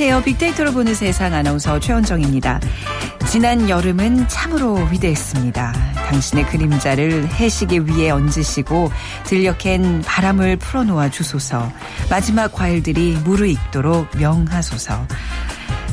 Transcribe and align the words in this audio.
안녕하세요. 0.00 0.22
빅데이터로 0.22 0.70
보는 0.70 0.94
세상 0.94 1.34
아나운서 1.34 1.80
최원정입니다. 1.80 2.60
지난 3.28 3.68
여름은 3.68 4.28
참으로 4.28 4.74
위대했습니다. 4.92 5.72
당신의 6.08 6.46
그림자를 6.46 7.26
해시계 7.26 7.78
위에 7.78 8.10
얹으시고 8.10 8.92
들녘엔 9.24 10.02
바람을 10.02 10.58
풀어놓아 10.58 11.10
주소서. 11.10 11.72
마지막 12.08 12.52
과일들이 12.52 13.18
무르익도록 13.24 14.16
명하소서. 14.16 15.04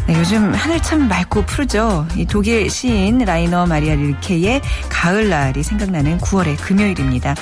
네, 0.07 0.19
요즘 0.19 0.53
하늘 0.53 0.79
참 0.83 1.07
맑고 1.07 1.45
푸르죠. 1.45 2.07
이 2.15 2.27
독일 2.27 2.69
시인 2.69 3.17
라이너 3.17 3.65
마리아 3.65 3.95
릴케의 3.95 4.61
가을날이 4.87 5.63
생각나는 5.63 6.19
9월의 6.19 6.61
금요일입니다. 6.61 7.33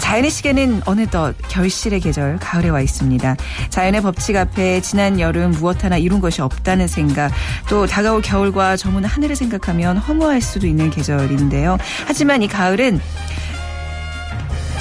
자연의 0.00 0.30
시계는 0.30 0.82
어느덧 0.84 1.34
결실의 1.48 1.98
계절 1.98 2.38
가을에 2.38 2.68
와 2.68 2.80
있습니다. 2.80 3.34
자연의 3.70 4.02
법칙 4.02 4.36
앞에 4.36 4.80
지난 4.80 5.18
여름 5.18 5.50
무엇 5.50 5.82
하나 5.82 5.96
이룬 5.96 6.20
것이 6.20 6.40
없다는 6.40 6.86
생각, 6.86 7.32
또 7.68 7.86
다가올 7.88 8.22
겨울과 8.22 8.76
저문 8.76 9.04
하늘을 9.04 9.34
생각하면 9.34 9.96
허무할 9.98 10.40
수도 10.40 10.68
있는 10.68 10.90
계절인데요. 10.90 11.78
하지만 12.06 12.42
이 12.42 12.48
가을은 12.48 13.00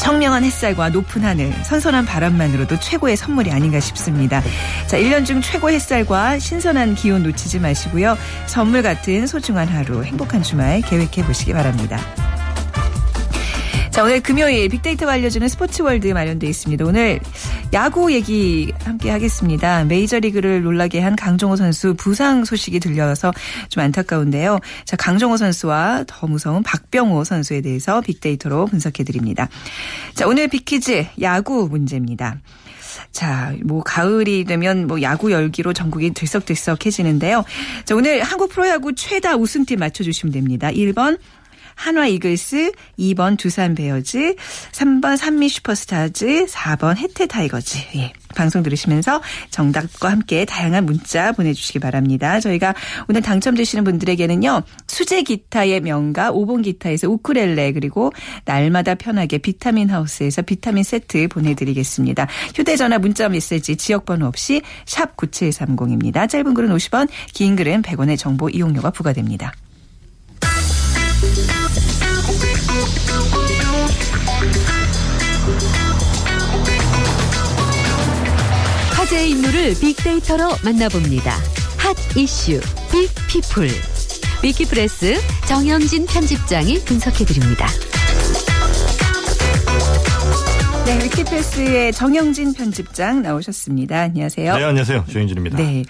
청명한 0.08 0.46
햇살과 0.46 0.88
높은 0.92 1.26
하늘, 1.26 1.52
선선한 1.66 2.06
바람만으로도 2.06 2.80
최고의 2.80 3.18
선물이 3.18 3.52
아닌가 3.52 3.82
싶습니다. 3.82 4.42
자, 4.88 4.98
1년 4.98 5.26
중 5.26 5.42
최고 5.42 5.70
햇살과 5.70 6.40
신선한 6.40 6.96
기온 6.96 7.24
놓치지 7.24 7.60
마시고요. 7.60 8.18
선물 8.46 8.84
같은 8.84 9.28
소중한 9.28 9.68
하루, 9.68 10.06
행복한 10.06 10.42
주말 10.42 10.80
계획해 10.80 11.26
보시기 11.26 11.52
바랍니다. 11.52 12.00
자, 13.98 14.04
오늘 14.04 14.22
금요일 14.22 14.70
빅데이터가 14.70 15.14
알려주는 15.14 15.48
스포츠월드 15.48 16.06
마련되어 16.10 16.48
있습니다. 16.48 16.86
오늘 16.86 17.20
야구 17.74 18.14
얘기 18.14 18.72
함께 18.84 19.10
하겠습니다. 19.10 19.86
메이저리그를 19.86 20.62
놀라게 20.62 21.00
한 21.00 21.16
강정호 21.16 21.56
선수 21.56 21.96
부상 21.96 22.46
소식이 22.46 22.80
들려서 22.80 23.34
좀 23.70 23.82
안타까운데요. 23.82 24.60
자, 24.86 24.96
강정호 24.98 25.38
선수와 25.38 26.04
더 26.06 26.28
무서운 26.28 26.62
박병호 26.62 27.24
선수에 27.24 27.62
대해서 27.62 28.02
빅데이터로 28.02 28.68
분석해 28.68 29.04
드립니다. 29.04 29.50
자, 30.14 30.28
오늘 30.28 30.48
빅퀴즈 30.48 31.08
야구 31.22 31.68
문제입니다. 31.68 32.38
자, 33.12 33.56
뭐 33.64 33.82
가을이 33.82 34.44
되면 34.44 34.86
뭐 34.86 35.02
야구 35.02 35.32
열기로 35.32 35.74
전국이 35.74 36.14
들썩들썩해지는데요. 36.14 37.44
자, 37.86 37.96
오늘 37.96 38.22
한국 38.22 38.50
프로야구 38.50 38.94
최다 38.94 39.38
우승팀 39.38 39.80
맞춰 39.80 40.04
주시면 40.04 40.34
됩니다. 40.34 40.70
1번 40.70 41.18
한화 41.78 42.08
이글스, 42.08 42.74
2번 43.00 43.38
두산 43.38 43.76
베어즈, 43.76 44.36
3번 44.72 45.16
삼미 45.16 45.48
슈퍼스타즈, 45.48 46.48
4번 46.48 46.98
해태 46.98 47.28
타이거즈. 47.28 47.78
예. 47.96 48.12
방송 48.36 48.62
들으시면서 48.62 49.22
정답과 49.50 50.12
함께 50.12 50.46
다양한 50.46 50.86
문자 50.86 51.32
보내주시기 51.32 51.80
바랍니다. 51.80 52.40
저희가 52.40 52.76
오늘 53.08 53.22
당첨되시는 53.22 53.84
분들에게는요. 53.84 54.64
수제 54.88 55.24
기타의 55.24 55.82
명가 55.82 56.32
5번 56.32 56.64
기타에서 56.64 57.10
우쿠렐레 57.10 57.74
그리고 57.74 58.12
날마다 58.46 58.96
편하게 58.96 59.40
비타민 59.40 59.90
하우스에서 59.90 60.42
비타민 60.44 60.84
세트 60.84 61.30
보내드리겠습니다. 61.30 62.28
휴대전화 62.56 63.00
문자 63.00 63.28
메시지 63.30 63.76
지역번호 63.76 64.28
없이 64.28 64.62
샵 64.86 65.18
9730입니다. 65.18 66.30
짧은 66.30 66.54
글은 66.54 66.70
50원 66.76 67.08
긴 67.34 67.56
글은 67.56 67.82
100원의 67.82 68.18
정보 68.18 68.50
이용료가 68.50 68.92
부과됩니다. 68.92 69.54
인물을 79.28 79.74
빅데이터로 79.82 80.50
만나봅니다. 80.64 81.32
핫 81.78 81.98
이슈 82.16 82.62
빅피플 82.92 83.68
위키프레스 84.42 85.16
정영진 85.48 86.06
편집장이 86.06 86.80
분석해드립니다. 86.86 87.68
네, 90.86 91.04
위키프레스의 91.04 91.92
정영진 91.92 92.54
편집장 92.54 93.22
나오셨습니다. 93.22 94.04
안녕하세요. 94.04 94.56
네, 94.56 94.64
안녕하세요. 94.64 95.06
조영진입니다. 95.10 95.58
네. 95.58 95.84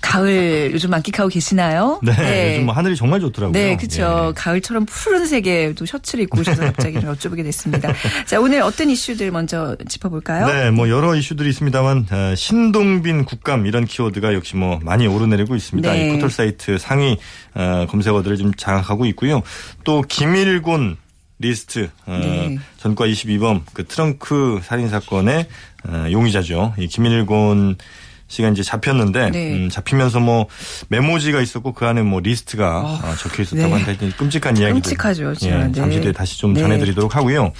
가을 0.00 0.70
요즘 0.72 0.90
만끽하고 0.90 1.28
계시나요? 1.28 2.00
네, 2.02 2.12
네. 2.12 2.52
요즘 2.54 2.66
뭐 2.66 2.74
하늘이 2.74 2.96
정말 2.96 3.20
좋더라고요. 3.20 3.52
네, 3.52 3.76
그렇죠. 3.76 4.28
예. 4.28 4.32
가을처럼 4.34 4.86
푸른색의 4.86 5.74
또 5.74 5.86
셔츠를 5.86 6.24
입고 6.24 6.40
오셔서 6.40 6.62
갑자기 6.62 6.98
여쭤보게 6.98 7.42
됐습니다. 7.44 7.92
자, 8.26 8.40
오늘 8.40 8.62
어떤 8.62 8.90
이슈들 8.90 9.30
먼저 9.30 9.76
짚어볼까요? 9.88 10.46
네, 10.46 10.70
뭐 10.70 10.88
여러 10.88 11.14
이슈들이 11.14 11.48
있습니다만 11.50 12.06
어, 12.10 12.34
신동빈 12.34 13.24
국감 13.24 13.66
이런 13.66 13.84
키워드가 13.84 14.34
역시 14.34 14.56
뭐 14.56 14.78
많이 14.82 15.06
오르내리고 15.06 15.54
있습니다. 15.54 15.92
네. 15.92 16.08
이 16.08 16.12
포털 16.12 16.30
사이트 16.30 16.78
상위 16.78 17.18
어, 17.54 17.86
검색어들을 17.88 18.36
좀 18.36 18.54
장악하고 18.54 19.06
있고요. 19.06 19.42
또 19.84 20.02
김일곤 20.02 20.96
리스트 21.40 21.88
어, 22.06 22.18
네. 22.20 22.58
전과 22.78 23.06
22범 23.06 23.62
그 23.72 23.86
트렁크 23.86 24.60
살인 24.64 24.88
사건의 24.88 25.46
용의자죠. 26.10 26.74
이 26.78 26.88
김일곤 26.88 27.76
씨가 28.28 28.48
이제 28.50 28.62
잡혔는데 28.62 29.30
네. 29.30 29.52
음, 29.54 29.68
잡히면서 29.68 30.20
뭐 30.20 30.46
메모지가 30.88 31.40
있었고 31.40 31.72
그 31.72 31.86
안에 31.86 32.02
뭐 32.02 32.20
리스트가 32.20 32.80
어, 32.80 33.14
적혀 33.18 33.42
있었다고 33.42 33.74
네. 33.76 33.82
하는데 33.82 34.10
끔찍한 34.16 34.56
이야기들. 34.56 34.82
끔찍하죠. 34.82 35.34
예, 35.42 35.50
네. 35.50 35.72
잠시 35.72 36.00
뒤에 36.00 36.12
다시 36.12 36.38
좀 36.38 36.54
전해드리도록 36.54 37.16
하고요. 37.16 37.52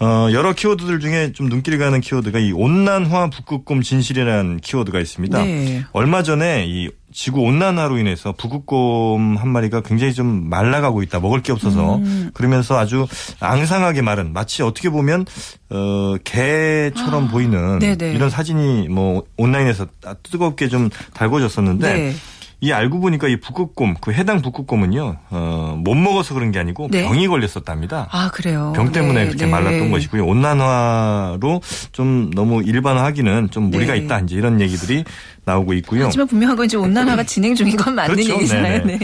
어, 0.00 0.28
여러 0.32 0.52
키워드들 0.52 1.00
중에 1.00 1.32
좀 1.32 1.48
눈길이 1.48 1.76
가는 1.78 2.00
키워드가 2.00 2.38
이 2.38 2.52
온난화 2.52 3.30
북극곰 3.30 3.82
진실이라는 3.82 4.58
키워드가 4.58 5.00
있습니다. 5.00 5.42
네. 5.44 5.84
얼마 5.92 6.22
전에 6.22 6.66
이 6.68 6.90
지구 7.12 7.40
온난화로 7.40 7.98
인해서 7.98 8.32
북극곰 8.32 9.36
한 9.36 9.48
마리가 9.48 9.80
굉장히 9.80 10.12
좀 10.12 10.48
말라가고 10.48 11.02
있다. 11.02 11.20
먹을 11.20 11.42
게 11.42 11.52
없어서. 11.52 11.96
음. 11.96 12.30
그러면서 12.34 12.78
아주 12.78 13.06
앙상하게 13.40 14.02
마른 14.02 14.32
마치 14.32 14.62
어떻게 14.62 14.90
보면 14.90 15.24
어 15.70 16.16
개처럼 16.22 17.24
아. 17.24 17.28
보이는 17.30 17.78
네네. 17.78 18.12
이런 18.12 18.30
사진이 18.30 18.88
뭐 18.88 19.24
온라인에서 19.36 19.86
뜨겁게 20.22 20.68
좀 20.68 20.90
달궈졌었는데 21.14 21.94
네. 21.94 22.14
이 22.60 22.72
알고 22.72 22.98
보니까 22.98 23.28
이 23.28 23.36
북극곰 23.36 23.94
그 24.00 24.12
해당 24.12 24.42
북극곰은요 24.42 25.16
어, 25.30 25.76
못 25.78 25.94
먹어서 25.94 26.34
그런 26.34 26.50
게 26.50 26.58
아니고 26.58 26.88
네. 26.90 27.04
병이 27.04 27.28
걸렸었답니다. 27.28 28.08
아 28.10 28.30
그래요. 28.32 28.72
병 28.74 28.90
때문에 28.90 29.20
네. 29.20 29.26
그렇게 29.26 29.44
네. 29.44 29.50
말랐던 29.50 29.92
것이고요. 29.92 30.26
온난화로 30.26 31.60
좀 31.92 32.30
너무 32.34 32.62
일반화하기는 32.64 33.50
좀 33.50 33.70
무리가 33.70 33.92
네. 33.92 34.00
있다 34.00 34.20
이제 34.20 34.34
이런 34.34 34.60
얘기들이 34.60 35.04
나오고 35.44 35.72
있고요. 35.74 36.06
하지만 36.06 36.26
분명한 36.26 36.56
건 36.56 36.66
이제 36.66 36.76
온난화가 36.76 37.22
진행 37.30 37.54
중인 37.54 37.76
건 37.76 37.94
맞는 37.94 38.14
그렇죠. 38.16 38.34
얘기잖아요. 38.34 38.84
네. 38.84 38.98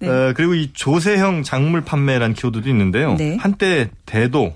네. 0.00 0.08
어, 0.08 0.32
그리고 0.36 0.54
이 0.54 0.70
조세형 0.72 1.44
작물 1.44 1.82
판매라는 1.82 2.34
키워드도 2.34 2.68
있는데요. 2.68 3.16
한때 3.38 3.90
대도 4.04 4.54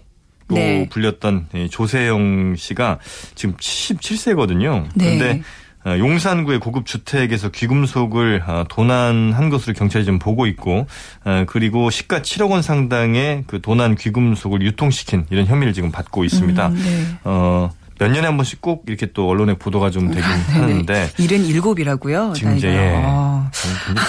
로 0.48 0.86
불렸던 0.90 1.46
조세영 1.70 2.56
씨가 2.56 2.98
지금 3.36 3.54
77세거든요. 3.56 4.88
네. 4.94 5.18
근데 5.18 5.30
어, 5.30 5.42
용산구의 5.86 6.60
고급 6.60 6.86
주택에서 6.86 7.48
귀금속을 7.50 8.42
어, 8.46 8.64
도난한 8.68 9.48
것으로 9.50 9.74
경찰이 9.74 10.04
지금 10.04 10.18
보고 10.18 10.46
있고 10.46 10.86
어, 11.24 11.44
그리고 11.46 11.90
시가 11.90 12.20
7억 12.20 12.50
원 12.50 12.62
상당의 12.62 13.44
그 13.46 13.60
도난 13.60 13.94
귀금속을 13.94 14.62
유통시킨 14.62 15.26
이런 15.30 15.46
혐의를 15.46 15.72
지금 15.72 15.90
받고 15.90 16.24
있습니다. 16.24 16.68
음, 16.68 16.74
네. 16.74 17.18
어, 17.24 17.70
몇 17.98 18.08
년에 18.08 18.26
한 18.26 18.36
번씩 18.38 18.62
꼭 18.62 18.84
이렇게 18.88 19.12
또 19.12 19.28
언론에 19.28 19.54
보도가 19.54 19.90
좀 19.90 20.08
되긴 20.08 20.24
아, 20.24 20.36
하는데 20.62 21.10
77이라고요? 21.16 22.34
지금 22.34 22.56
이제 22.56 22.68
예. 22.68 22.94
아. 22.96 23.50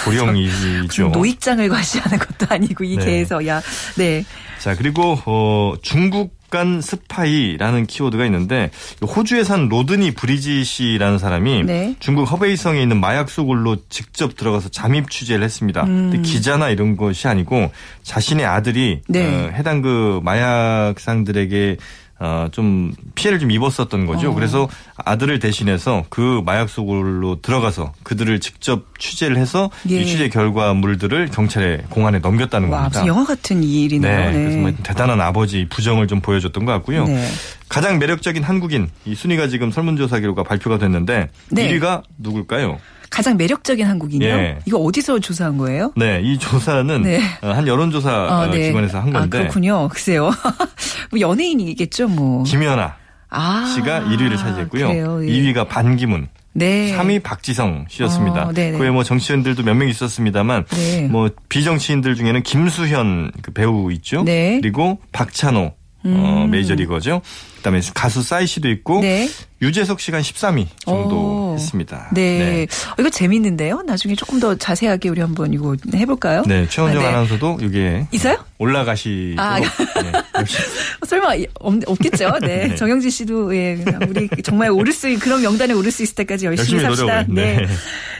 고령이죠. 0.04 1.08
노익장을 1.08 1.68
과시하는 1.68 2.18
것도 2.18 2.46
아니고 2.48 2.84
이 2.84 2.96
네. 2.96 3.04
개에서 3.04 3.46
야. 3.46 3.60
네. 3.96 4.24
자, 4.58 4.74
그리고 4.74 5.18
어 5.26 5.74
중국 5.82 6.41
간 6.52 6.82
스파이라는 6.82 7.86
키워드가 7.86 8.26
있는데 8.26 8.70
호주에 9.02 9.42
산 9.42 9.68
로드니 9.68 10.10
브리지 10.12 10.64
씨라는 10.64 11.18
사람이 11.18 11.64
네. 11.64 11.96
중국 11.98 12.30
허베이성에 12.30 12.80
있는 12.80 13.00
마약 13.00 13.30
소굴로 13.30 13.78
직접 13.88 14.36
들어가서 14.36 14.68
잠입 14.68 15.08
취재를 15.10 15.42
했습니다. 15.42 15.84
음. 15.84 16.22
기자나 16.22 16.68
이런 16.68 16.98
것이 16.98 17.26
아니고 17.26 17.72
자신의 18.02 18.44
아들이 18.44 19.00
네. 19.08 19.24
어, 19.24 19.50
해당 19.54 19.80
그 19.80 20.20
마약상들에게 20.22 21.78
어, 22.24 22.46
좀 22.52 22.92
피해를 23.16 23.40
좀 23.40 23.50
입었었던 23.50 24.06
거죠. 24.06 24.30
어. 24.30 24.34
그래서 24.34 24.68
아들을 24.96 25.40
대신해서 25.40 26.04
그 26.08 26.40
마약 26.46 26.68
소굴로 26.68 27.40
들어가서 27.42 27.94
그들을 28.04 28.38
직접 28.38 28.84
취재를 28.96 29.36
해서 29.36 29.70
예. 29.90 30.00
이 30.00 30.06
취재 30.06 30.28
결과물들을 30.28 31.30
경찰에 31.32 31.82
공안에 31.90 32.20
넘겼다는 32.20 32.68
와, 32.68 32.82
겁니다. 32.82 33.06
영화 33.08 33.24
같은 33.24 33.64
일이네요. 33.64 34.16
네, 34.16 34.26
네. 34.26 34.32
그래서 34.32 34.58
뭐 34.58 34.72
대단한 34.84 35.20
아버지 35.20 35.66
부정을 35.68 36.06
좀 36.06 36.20
보여줬던 36.20 36.64
것 36.64 36.70
같고요. 36.70 37.06
네. 37.06 37.28
가장 37.68 37.98
매력적인 37.98 38.44
한국인 38.44 38.88
이 39.04 39.16
순위가 39.16 39.48
지금 39.48 39.72
설문조사 39.72 40.20
결과 40.20 40.44
발표가 40.44 40.78
됐는데 40.78 41.28
네. 41.50 41.68
1위가 41.72 42.02
누굴까요? 42.18 42.78
가장 43.12 43.36
매력적인 43.36 43.86
한국인이요? 43.86 44.28
예. 44.28 44.58
이거 44.66 44.78
어디서 44.78 45.18
조사한 45.20 45.58
거예요? 45.58 45.92
네, 45.96 46.20
이 46.24 46.38
조사는 46.38 47.02
네. 47.02 47.20
어, 47.42 47.48
한 47.50 47.66
여론조사 47.68 48.10
아, 48.10 48.50
네. 48.50 48.68
기관에서 48.68 48.98
한 49.00 49.12
건데. 49.12 49.38
아, 49.38 49.40
그렇군요. 49.42 49.88
글쎄요. 49.92 50.30
뭐 51.12 51.20
연예인이겠죠, 51.20 52.08
뭐. 52.08 52.42
김연아 52.44 52.96
아, 53.28 53.72
씨가 53.74 54.00
1위를 54.00 54.38
차지했고요. 54.38 54.88
그래요? 54.88 55.20
예. 55.24 55.28
2위가 55.28 55.68
반기문. 55.68 56.28
네. 56.54 56.94
3위 56.96 57.22
박지성 57.22 57.86
씨였습니다. 57.88 58.48
어, 58.48 58.52
그에 58.52 58.90
뭐 58.90 59.02
정치인들도 59.04 59.62
몇 59.62 59.74
명 59.74 59.88
있었습니다만 59.88 60.64
네. 60.66 61.08
뭐 61.08 61.30
비정치인들 61.48 62.14
중에는 62.14 62.42
김수현 62.42 63.32
그 63.40 63.52
배우 63.52 63.90
있죠. 63.92 64.22
네. 64.24 64.58
그리고 64.60 64.98
박찬호 65.12 65.72
음. 66.04 66.16
어, 66.16 66.46
메이저리거죠. 66.46 67.22
그다음에 67.56 67.80
가수 67.94 68.22
싸이 68.22 68.46
씨도 68.46 68.68
있고 68.70 69.00
네. 69.00 69.28
유재석 69.60 70.00
씨가 70.00 70.20
13위 70.20 70.66
정도 70.84 71.52
오. 71.52 71.54
했습니다. 71.54 72.08
네. 72.12 72.38
네. 72.38 72.66
어, 72.90 72.94
이거 72.98 73.08
재밌는데요. 73.08 73.82
나중에 73.82 74.16
조금 74.16 74.40
더 74.40 74.56
자세하게 74.56 75.08
우리 75.08 75.20
한번 75.20 75.52
이거 75.52 75.76
해볼까요? 75.94 76.42
네. 76.46 76.66
최원정 76.68 77.00
아, 77.00 77.04
네. 77.04 77.08
아나운서도 77.10 77.58
이게 77.62 78.06
있어요? 78.10 78.44
올라가시. 78.58 79.36
아, 79.38 79.60
네. 79.60 79.66
설마 81.06 81.34
없, 81.60 81.98
겠죠 82.00 82.32
네. 82.40 82.66
네. 82.68 82.74
정영진 82.74 83.10
씨도 83.10 83.54
예, 83.54 83.84
우리 84.08 84.28
정말 84.42 84.70
오를 84.70 84.92
수 84.92 85.16
그런 85.20 85.42
명단에 85.42 85.72
오를 85.72 85.92
수 85.92 86.02
있을 86.02 86.16
때까지 86.16 86.46
열심히, 86.46 86.82
열심히 86.82 86.96
삽시다. 86.96 87.24
네. 87.28 87.64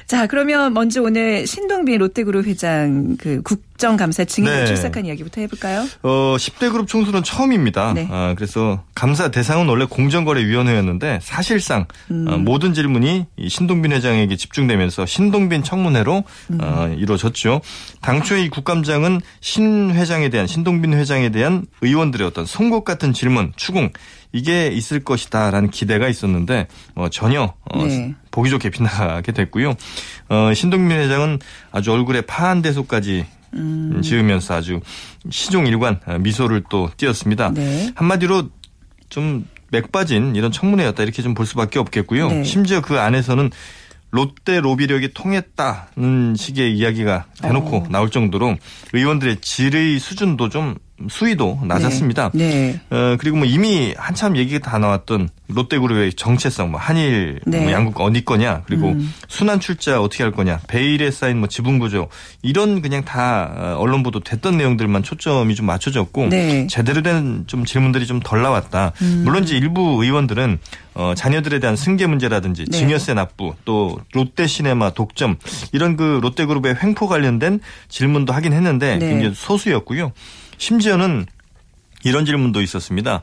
네. 0.02 0.06
자, 0.06 0.26
그러면 0.26 0.72
먼저 0.74 1.02
오늘 1.02 1.46
신동빈 1.46 1.98
롯데그룹 1.98 2.46
회장 2.46 3.16
그 3.18 3.42
국정감사 3.42 4.24
증인으로 4.24 4.60
네. 4.60 4.66
출석한 4.66 5.06
이야기부터 5.06 5.40
해볼까요? 5.42 5.86
어, 6.02 6.36
10대 6.38 6.70
그룹 6.70 6.86
총수는 6.88 7.22
처음입니다. 7.22 7.92
네. 7.94 8.08
아, 8.10 8.34
그래서 8.36 8.82
감사 8.94 9.30
대상은 9.30 9.68
원래 9.68 9.84
공정거래위원회였는데 9.86 11.20
사실상 11.22 11.86
음. 12.10 12.26
어, 12.28 12.36
모든 12.38 12.74
질문이 12.74 13.26
신동빈 13.48 13.92
회장에게 13.92 14.36
집중되면서 14.36 15.06
신동빈 15.06 15.62
청문회로 15.62 16.24
음. 16.50 16.58
어, 16.60 16.88
이루어졌죠. 16.96 17.60
당초에 18.00 18.42
이 18.42 18.48
국감장은 18.50 19.20
신 19.40 19.92
회장에 19.92 20.28
대한 20.28 20.46
신동빈 20.46 20.94
회장에 20.94 21.30
대한 21.30 21.66
의원들의 21.80 22.26
어떤 22.26 22.44
송곳 22.44 22.84
같은 22.84 23.12
질문, 23.12 23.52
추궁 23.56 23.90
이게 24.32 24.68
있을 24.68 25.00
것이다라는 25.00 25.70
기대가 25.70 26.08
있었는데 26.08 26.66
어, 26.94 27.08
전혀 27.10 27.54
어, 27.70 27.84
네. 27.84 28.14
보기 28.30 28.50
좋게 28.50 28.70
빗나가게 28.70 29.32
됐고요. 29.32 29.74
어, 30.28 30.54
신동민 30.54 30.98
회장은 30.98 31.38
아주 31.70 31.92
얼굴에 31.92 32.22
파한 32.22 32.62
대소까지 32.62 33.26
음. 33.54 34.00
지으면서 34.02 34.54
아주 34.54 34.80
시종 35.30 35.66
일관 35.66 36.00
어, 36.06 36.18
미소를 36.18 36.64
또 36.70 36.90
띄었습니다. 36.96 37.52
네. 37.52 37.92
한마디로 37.94 38.48
좀 39.10 39.46
맥빠진 39.70 40.34
이런 40.36 40.50
청문회였다 40.52 41.02
이렇게 41.02 41.22
좀 41.22 41.34
볼 41.34 41.46
수밖에 41.46 41.78
없겠고요. 41.78 42.28
네. 42.28 42.44
심지어 42.44 42.80
그 42.80 42.98
안에서는 42.98 43.50
롯데 44.10 44.60
로비력이 44.60 45.14
통했다는 45.14 46.34
식의 46.36 46.76
이야기가 46.76 47.24
대놓고 47.40 47.76
어. 47.76 47.86
나올 47.88 48.10
정도로 48.10 48.56
의원들의 48.92 49.38
질의 49.40 49.98
수준도 49.98 50.50
좀 50.50 50.76
수위도 51.10 51.60
낮았습니다. 51.64 52.30
네. 52.34 52.80
네. 52.88 52.96
어, 52.96 53.16
그리고 53.18 53.36
뭐 53.38 53.46
이미 53.46 53.94
한참 53.96 54.36
얘기가 54.36 54.68
다 54.70 54.78
나왔던 54.78 55.28
롯데그룹의 55.48 56.14
정체성, 56.14 56.70
뭐 56.70 56.80
한일, 56.80 57.40
네. 57.46 57.60
뭐 57.60 57.72
양국 57.72 58.00
어디 58.00 58.24
거냐, 58.24 58.62
그리고 58.66 58.88
음. 58.88 59.12
순환 59.28 59.60
출자 59.60 60.00
어떻게 60.00 60.22
할 60.22 60.32
거냐, 60.32 60.60
베일에 60.66 61.10
쌓인 61.10 61.38
뭐 61.38 61.48
지분 61.48 61.78
구조 61.78 62.08
이런 62.40 62.80
그냥 62.80 63.04
다 63.04 63.52
어, 63.54 63.76
언론 63.78 64.02
보도 64.02 64.20
됐던 64.20 64.56
내용들만 64.56 65.02
초점이 65.02 65.54
좀 65.54 65.66
맞춰졌고 65.66 66.28
네. 66.28 66.66
제대로 66.68 67.02
된 67.02 67.44
좀 67.46 67.64
질문들이 67.64 68.06
좀 68.06 68.20
덜 68.22 68.40
나왔다. 68.42 68.92
음. 69.02 69.22
물론 69.24 69.42
이제 69.42 69.56
일부 69.56 70.02
의원들은 70.02 70.58
어, 70.94 71.12
자녀들에 71.16 71.58
대한 71.58 71.76
승계 71.76 72.06
문제라든지 72.06 72.64
네. 72.70 72.78
증여세 72.78 73.14
납부 73.14 73.54
또 73.64 73.98
롯데 74.12 74.46
시네마 74.46 74.90
독점 74.90 75.36
이런 75.72 75.96
그 75.96 76.20
롯데그룹의 76.22 76.76
횡포 76.82 77.08
관련된 77.08 77.60
질문도 77.88 78.32
하긴 78.32 78.52
했는데 78.52 78.96
네. 78.98 79.08
굉장히 79.08 79.34
소수였고요. 79.34 80.12
심지어는 80.62 81.26
이런 82.04 82.24
질문도 82.24 82.62
있었습니다. 82.62 83.22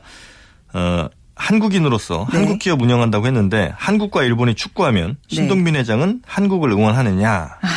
어, 0.74 1.08
한국인으로서 1.34 2.26
네. 2.30 2.38
한국 2.38 2.58
기업 2.58 2.82
운영한다고 2.82 3.26
했는데 3.26 3.72
한국과 3.76 4.24
일본이 4.24 4.54
축구하면 4.54 5.16
네. 5.30 5.36
신동빈 5.36 5.74
회장은 5.76 6.20
한국을 6.26 6.70
응원하느냐. 6.70 7.56
아, 7.62 7.68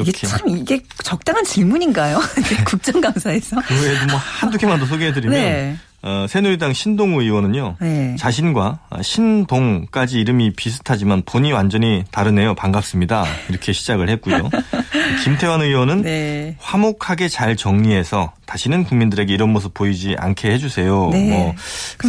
이게 0.00 0.10
참 0.10 0.40
이게 0.48 0.80
적당한 1.04 1.44
질문인가요? 1.44 2.20
국정감사에서. 2.66 3.60
그 3.64 3.74
외에도 3.80 4.06
뭐 4.06 4.16
한두 4.16 4.58
개만 4.58 4.80
더 4.80 4.86
소개해드리면 4.86 5.38
네. 5.38 5.76
어, 6.06 6.26
새누리당 6.28 6.74
신동우 6.74 7.22
의원은요. 7.22 7.76
네. 7.80 8.14
자신과 8.18 8.78
신동까지 9.00 10.20
이름이 10.20 10.52
비슷하지만 10.52 11.22
본이 11.24 11.50
완전히 11.50 12.04
다르네요. 12.10 12.54
반갑습니다. 12.54 13.24
이렇게 13.48 13.72
시작을 13.72 14.10
했고요. 14.10 14.50
김태환 15.24 15.62
의원은 15.62 16.02
네. 16.02 16.56
화목하게 16.60 17.28
잘 17.28 17.56
정리해서 17.56 18.34
다시는 18.44 18.84
국민들에게 18.84 19.32
이런 19.32 19.50
모습 19.50 19.72
보이지 19.72 20.16
않게 20.18 20.50
해주세요. 20.52 21.08
네. 21.12 21.30
뭐 21.30 21.54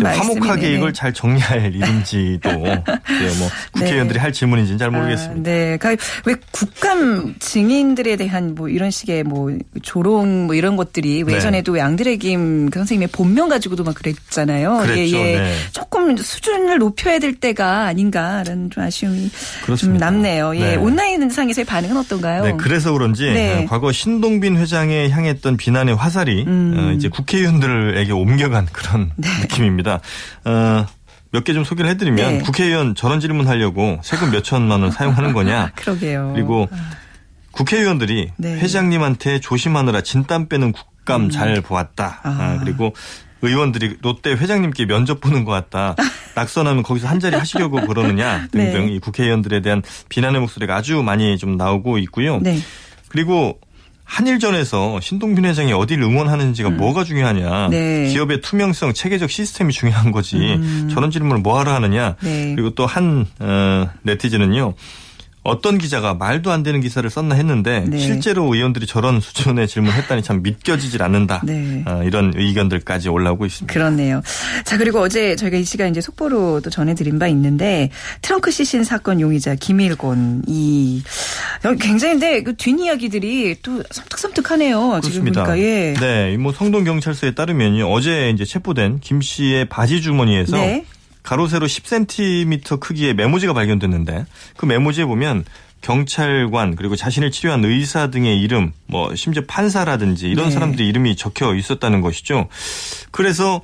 화목하게 0.04 0.74
이걸 0.74 0.94
잘 0.94 1.14
정리할 1.14 1.74
일인지도 1.74 2.50
네, 2.52 2.76
뭐 3.40 3.50
국회의원들이 3.72 4.18
네. 4.18 4.22
할 4.22 4.34
질문인지는 4.34 4.78
잘 4.78 4.92
모르겠습니다. 4.92 5.40
아, 5.40 5.44
네, 5.44 5.78
그러니까 5.78 6.04
왜 6.26 6.36
국감 6.52 7.36
증인들에 7.40 8.18
대한 8.18 8.56
뭐 8.56 8.68
이런 8.68 8.92
식의 8.92 9.24
뭐 9.24 9.58
조롱 9.82 10.48
뭐 10.48 10.56
이런 10.56 10.76
것들이 10.76 11.24
네. 11.24 11.36
예전에도 11.36 11.78
양들의 11.78 12.18
김그 12.18 12.78
선생님의 12.78 13.10
본명 13.14 13.48
가지고도 13.48 13.85
막 13.86 13.96
그랬잖아요. 13.96 14.80
그랬죠. 14.80 15.18
예, 15.18 15.34
예. 15.34 15.40
네. 15.40 15.56
조금 15.72 16.18
수준을 16.18 16.80
높여야 16.80 17.20
될 17.20 17.36
때가 17.36 17.86
아닌가라는 17.86 18.70
좀 18.72 18.84
아쉬움이 18.84 19.30
그렇습니다. 19.64 19.78
좀 19.78 19.98
남네요. 20.16 20.56
예, 20.58 20.60
네. 20.60 20.76
온라인 20.76 21.30
상에서의 21.30 21.66
반응은 21.66 21.98
어떤가요? 21.98 22.44
네, 22.44 22.54
그래서 22.58 22.92
그런지 22.92 23.26
네. 23.32 23.66
과거 23.70 23.92
신동빈 23.92 24.58
회장에 24.58 25.10
향했던 25.10 25.58
비난의 25.58 25.96
화살이 25.96 26.44
음. 26.46 26.76
어, 26.78 26.92
이제 26.92 27.08
국회의원들에게 27.08 28.12
옮겨간 28.12 28.68
그런 28.72 29.12
네. 29.18 29.30
느낌입니다. 29.42 30.02
어, 30.46 30.86
몇개좀 31.32 31.64
소개를 31.64 31.92
해드리면 31.92 32.38
네. 32.38 32.44
국회의원 32.44 32.96
저런 32.96 33.20
질문 33.20 33.48
하려고 33.48 34.00
세금 34.04 34.32
몇 34.32 34.44
천만 34.44 34.82
원 34.82 34.92
사용하는 34.92 35.34
거냐? 35.34 35.72
그러게요. 35.76 36.32
그리고 36.34 36.68
아. 36.72 36.76
국회의원들이 37.52 38.32
네. 38.38 38.54
회장님한테 38.60 39.40
조심하느라 39.40 40.02
진땀 40.02 40.48
빼는 40.48 40.72
국감 40.72 41.26
음. 41.26 41.30
잘 41.30 41.62
보았다. 41.62 42.20
아. 42.24 42.30
아, 42.30 42.60
그리고 42.64 42.94
의원들이 43.46 43.98
롯데 44.02 44.32
회장님께 44.32 44.86
면접 44.86 45.22
보는 45.22 45.46
것 45.46 45.52
같다. 45.52 45.96
낙선하면 46.36 46.84
거기서 46.84 47.08
한 47.08 47.20
자리 47.20 47.36
하시려고 47.36 47.86
그러느냐 47.86 48.48
등등 48.52 48.88
네. 48.88 48.94
이 48.94 49.00
국회의원들에 49.00 49.62
대한 49.62 49.82
비난의 50.10 50.42
목소리가 50.42 50.76
아주 50.76 51.02
많이 51.02 51.38
좀 51.38 51.58
나오고 51.58 51.98
있고요. 52.00 52.40
네. 52.42 52.60
그리고 53.08 53.60
한일전에서 54.06 55.00
신동빈 55.02 55.46
회장이 55.46 55.74
어디를 55.74 56.04
응원하는지가 56.04 56.70
음. 56.70 56.78
뭐가 56.78 57.04
중요하냐. 57.04 57.70
네. 57.70 58.08
기업의 58.10 58.42
투명성, 58.42 58.94
체계적 58.94 59.30
시스템이 59.30 59.74
중요한 59.74 60.12
거지. 60.12 60.38
음. 60.38 60.90
저런 60.94 61.10
질문을 61.10 61.42
뭐하러 61.42 61.74
하느냐. 61.74 62.16
네. 62.22 62.54
그리고 62.56 62.70
또한 62.72 63.26
어, 63.40 63.90
네티즌은요. 64.04 64.76
어떤 65.46 65.78
기자가 65.78 66.16
말도 66.16 66.52
안 66.52 66.64
되는 66.64 66.82
기사를 66.82 67.08
썼나 67.08 67.36
했는데 67.36 67.86
네. 67.88 68.00
실제로 68.00 68.54
의원들이 68.54 68.88
저런 68.88 69.20
수준의 69.22 69.68
질문을 69.68 69.96
했다니 69.96 70.24
참 70.24 70.42
믿겨지질 70.42 71.04
않는다. 71.04 71.42
네. 71.46 71.84
어, 71.86 72.02
이런 72.04 72.34
의견들까지 72.36 73.10
올라오고 73.10 73.46
있습니다. 73.46 73.72
그렇네요. 73.72 74.22
자 74.64 74.78
그리고 74.78 75.00
어제 75.00 75.36
저희가 75.36 75.58
이 75.58 75.64
시간 75.64 75.92
이제 75.92 76.02
속보로 76.02 76.62
또 76.62 76.70
전해드린 76.72 77.20
바 77.20 77.28
있는데 77.28 77.92
트렁크 78.24 78.50
시신 78.50 78.84
사건 78.84 79.22
용의자 79.22 79.56
김일곤 79.56 80.44
이 80.48 81.04
굉장히 81.80 82.16
근데 82.16 82.42
그 82.42 82.56
뒷이야기들이 82.56 83.58
또 83.62 83.84
섬뜩섬뜩하네요. 83.92 84.80
그렇습니다. 84.80 85.10
지금 85.10 85.26
보니까 85.26 85.60
예. 85.60 85.94
네, 85.94 86.38
뭐 86.38 86.52
성동 86.54 86.84
경찰서에 86.84 87.36
따르면요 87.36 87.92
어제 87.92 88.32
이제 88.32 88.46
체포된 88.46 89.00
김 89.00 89.22
씨의 89.22 89.66
바지 89.66 90.02
주머니에서 90.02 90.58
네. 90.58 90.86
가로 91.26 91.48
세로 91.48 91.66
10cm 91.66 92.80
크기의 92.80 93.16
메모지가 93.16 93.54
발견됐는데 93.54 94.26
그 94.56 94.66
메모지에 94.66 95.06
보면 95.06 95.44
경찰관 95.82 96.76
그리고 96.76 96.96
자신을 96.96 97.32
치료한 97.32 97.66
의사 97.66 98.10
등의 98.12 98.40
이름 98.40 98.72
뭐 98.86 99.14
심지어 99.16 99.44
판사라든지 99.48 100.30
이런 100.30 100.46
네. 100.46 100.52
사람들의 100.52 100.88
이름이 100.88 101.16
적혀 101.16 101.54
있었다는 101.56 102.02
것이죠. 102.02 102.48
그래서 103.12 103.62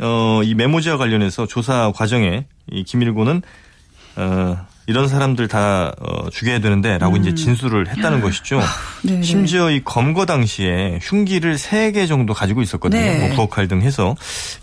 어, 0.00 0.40
이 0.44 0.54
메모지와 0.54 0.96
관련해서 0.96 1.46
조사 1.46 1.92
과정에 1.94 2.46
이 2.70 2.82
김일곤은 2.82 3.42
어, 4.16 4.66
이런 4.86 5.08
사람들 5.08 5.48
다 5.48 5.92
어, 5.98 6.28
죽여야 6.30 6.58
되는데라고 6.60 7.16
음. 7.16 7.20
이제 7.20 7.34
진술을 7.34 7.88
했다는 7.88 8.20
것이죠. 8.20 8.60
아, 8.60 9.22
심지어 9.22 9.70
이 9.70 9.82
검거 9.82 10.26
당시에 10.26 10.98
흉기를 11.02 11.56
3개 11.56 12.06
정도 12.06 12.34
가지고 12.34 12.60
있었거든요. 12.62 13.00
네. 13.00 13.18
뭐 13.26 13.34
부엌칼 13.36 13.66
등 13.68 13.80
해서 13.82 14.14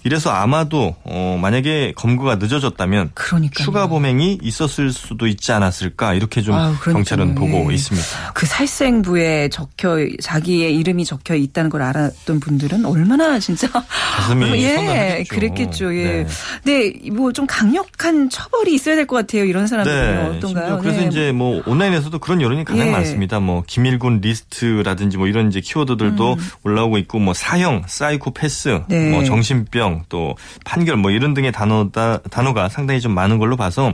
이래서 0.03 0.29
아마도 0.29 0.95
어, 1.03 1.39
만약에 1.41 1.93
검거가 1.95 2.35
늦어졌다면 2.35 3.11
그러니까요. 3.15 3.63
추가 3.65 3.87
범행이 3.87 4.39
있었을 4.41 4.91
수도 4.91 5.25
있지 5.27 5.51
않았을까 5.51 6.13
이렇게 6.13 6.41
좀 6.41 6.55
아유, 6.55 6.75
경찰은 6.83 7.33
보고 7.35 7.67
네. 7.69 7.75
있습니다. 7.75 8.33
그 8.33 8.45
살생부에 8.45 9.49
적혀 9.49 10.07
자기의 10.21 10.75
이름이 10.77 11.05
적혀 11.05 11.35
있다는 11.35 11.69
걸 11.69 11.81
알았던 11.81 12.39
분들은 12.39 12.85
얼마나 12.85 13.39
진짜 13.39 13.67
가슴이 14.15 14.45
예 14.63 15.23
그랬겠죠. 15.29 15.95
예. 15.95 16.03
네. 16.03 16.27
근데 16.63 17.09
뭐 17.11 17.31
좀 17.31 17.47
강력한 17.47 18.29
처벌이 18.29 18.73
있어야 18.73 18.95
될 18.95 19.07
것 19.07 19.15
같아요. 19.15 19.45
이런 19.45 19.65
사람들. 19.65 20.10
네. 20.11 20.29
네, 20.29 20.37
어떤가요? 20.37 20.77
그래서 20.79 21.01
네. 21.01 21.07
이제 21.07 21.31
뭐 21.31 21.61
온라인에서도 21.65 22.17
그런 22.19 22.41
여론이 22.41 22.63
가장 22.65 22.87
예. 22.87 22.91
많습니다. 22.91 23.39
뭐 23.39 23.63
김일곤 23.65 24.21
리스트라든지 24.21 25.17
뭐 25.17 25.27
이런 25.27 25.47
이제 25.47 25.61
키워드들도 25.61 26.33
음. 26.33 26.49
올라오고 26.63 26.97
있고 26.99 27.19
뭐 27.19 27.33
사형, 27.33 27.83
사이코패스, 27.87 28.83
네. 28.87 29.11
뭐 29.11 29.23
정신병, 29.23 30.03
또 30.09 30.35
판결 30.65 30.97
뭐 30.97 31.11
이런 31.11 31.33
등의 31.33 31.51
단어다 31.51 32.19
단어가 32.29 32.69
상당히 32.69 33.01
좀 33.01 33.13
많은 33.13 33.37
걸로 33.37 33.55
봐서 33.55 33.93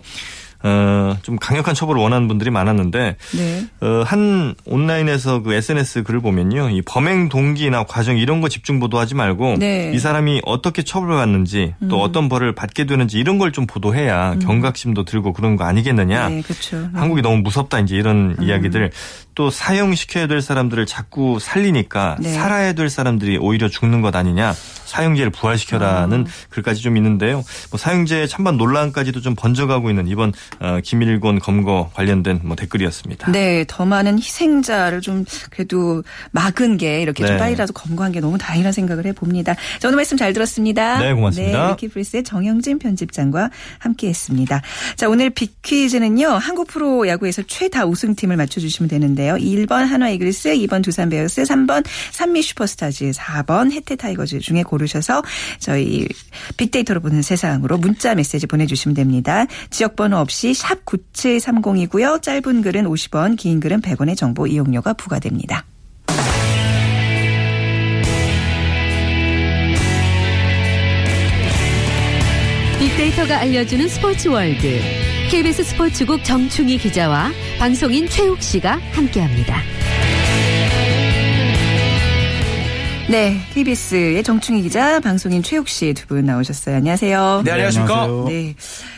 어, 0.63 1.17
좀 1.23 1.37
강력한 1.37 1.75
처벌을 1.75 2.01
원하는 2.01 2.27
분들이 2.27 2.49
많았는데 2.49 3.15
네. 3.35 3.65
어, 3.81 4.03
한 4.05 4.55
온라인에서 4.65 5.41
그 5.41 5.53
SNS 5.53 6.03
글을 6.03 6.21
보면요. 6.21 6.69
이 6.69 6.81
범행 6.83 7.29
동기나 7.29 7.83
과정 7.83 8.17
이런 8.17 8.41
거 8.41 8.49
집중 8.49 8.79
보도하지 8.79 9.15
말고 9.15 9.55
네. 9.59 9.91
이 9.93 9.99
사람이 9.99 10.41
어떻게 10.45 10.83
처벌받는지 10.83 11.73
음. 11.81 11.87
또 11.89 12.01
어떤 12.01 12.29
벌을 12.29 12.53
받게 12.55 12.85
되는지 12.85 13.17
이런 13.17 13.37
걸 13.39 13.47
좀 13.57 13.65
보도해야 13.65 14.33
음. 14.33 14.39
경각심도 14.39 15.05
들고 15.05 15.31
그런 15.31 15.55
거 15.55 15.63
아니겠느냐. 15.63 16.29
네, 16.29 16.41
그렇죠. 16.41 16.89
한국이 16.93 17.21
너무 17.21 17.37
무섭다 17.37 17.79
이제 17.79 17.95
이런 17.95 18.35
음. 18.37 18.43
이야기들 18.43 18.91
또 19.35 19.49
사형시켜야 19.49 20.27
될 20.27 20.41
사람들을 20.41 20.85
자꾸 20.85 21.37
살리니까 21.39 22.17
네. 22.19 22.33
살아야 22.33 22.73
될 22.73 22.89
사람들이 22.89 23.37
오히려 23.37 23.69
죽는 23.69 24.01
것 24.01 24.15
아니냐. 24.15 24.53
사형제를 24.85 25.31
부활시켜라는 25.31 26.25
아. 26.27 26.31
글까지 26.49 26.81
좀 26.81 26.97
있는데요. 26.97 27.43
뭐 27.71 27.77
사형제 27.77 28.27
찬반 28.27 28.57
논란까지도 28.57 29.21
좀 29.21 29.33
번져가고 29.35 29.89
있는 29.89 30.07
이번 30.07 30.33
어, 30.59 30.79
김일곤 30.83 31.39
검거 31.39 31.91
관련된 31.93 32.41
뭐 32.43 32.55
댓글이었습니다. 32.55 33.31
네, 33.31 33.65
더 33.67 33.85
많은 33.85 34.17
희생자를 34.17 35.01
좀 35.01 35.25
그래도 35.49 36.03
막은 36.31 36.77
게 36.77 37.01
이렇게 37.01 37.23
네. 37.23 37.29
좀 37.29 37.37
빨리라도 37.37 37.73
검거한 37.73 38.11
게 38.11 38.19
너무 38.19 38.37
다행이라 38.37 38.71
생각을 38.71 39.05
해봅니다. 39.07 39.55
자, 39.79 39.87
오늘 39.87 39.97
말씀 39.97 40.17
잘 40.17 40.33
들었습니다. 40.33 40.99
네, 40.99 41.13
고맙습니다. 41.13 41.65
네, 41.65 41.71
위키프리스의 41.73 42.23
정영진 42.23 42.79
편집장과 42.79 43.49
함께했습니다. 43.79 44.61
자, 44.95 45.09
오늘 45.09 45.29
빅퀴즈는요. 45.29 46.27
한국 46.27 46.67
프로 46.67 47.07
야구에서 47.07 47.41
최다 47.43 47.85
우승팀을 47.85 48.37
맞춰주시면 48.37 48.89
되는데요. 48.89 49.17
있는데요. 49.17 49.35
1번 49.35 49.85
한화 49.85 50.09
이글스, 50.09 50.49
2번 50.49 50.83
두산 50.83 51.09
베어스, 51.09 51.41
3번 51.41 51.83
삼미 52.11 52.41
슈퍼스타즈, 52.43 53.11
4번 53.11 53.71
해태 53.71 53.95
타이거즈 53.95 54.39
중에 54.39 54.63
고르셔서 54.63 55.23
저희 55.59 56.07
빅데이터로 56.57 56.99
보는 57.01 57.21
세상으로 57.23 57.77
문자 57.77 58.13
메시지 58.13 58.45
보내주시면 58.45 58.95
됩니다. 58.95 59.45
지역번호 59.71 60.17
없이 60.17 60.36
샵 60.53 60.85
9730이고요. 60.85 62.21
짧은 62.21 62.61
글은 62.61 62.85
50원, 62.85 63.37
긴 63.37 63.59
글은 63.59 63.81
100원의 63.81 64.15
정보 64.15 64.45
이용료가 64.47 64.93
부과됩니다. 64.93 65.65
빅데이터가 72.79 73.39
알려주는 73.39 73.87
스포츠 73.87 74.27
월드. 74.29 74.79
KBS 75.29 75.63
스포츠국 75.63 76.23
정충희 76.23 76.77
기자와 76.77 77.31
방송인 77.59 78.07
최욱 78.07 78.41
씨가 78.41 78.79
함께합니다. 78.93 79.61
네, 83.09 83.37
KBS의 83.53 84.23
정충희 84.23 84.61
기자, 84.63 84.99
방송인 84.99 85.41
최욱 85.41 85.67
씨 85.69 85.93
두 85.93 86.07
분 86.07 86.25
나오셨어요. 86.25 86.75
안녕하세요. 86.77 87.41
네, 87.45 87.51
안녕하십니까? 87.51 88.07
네. 88.27 88.53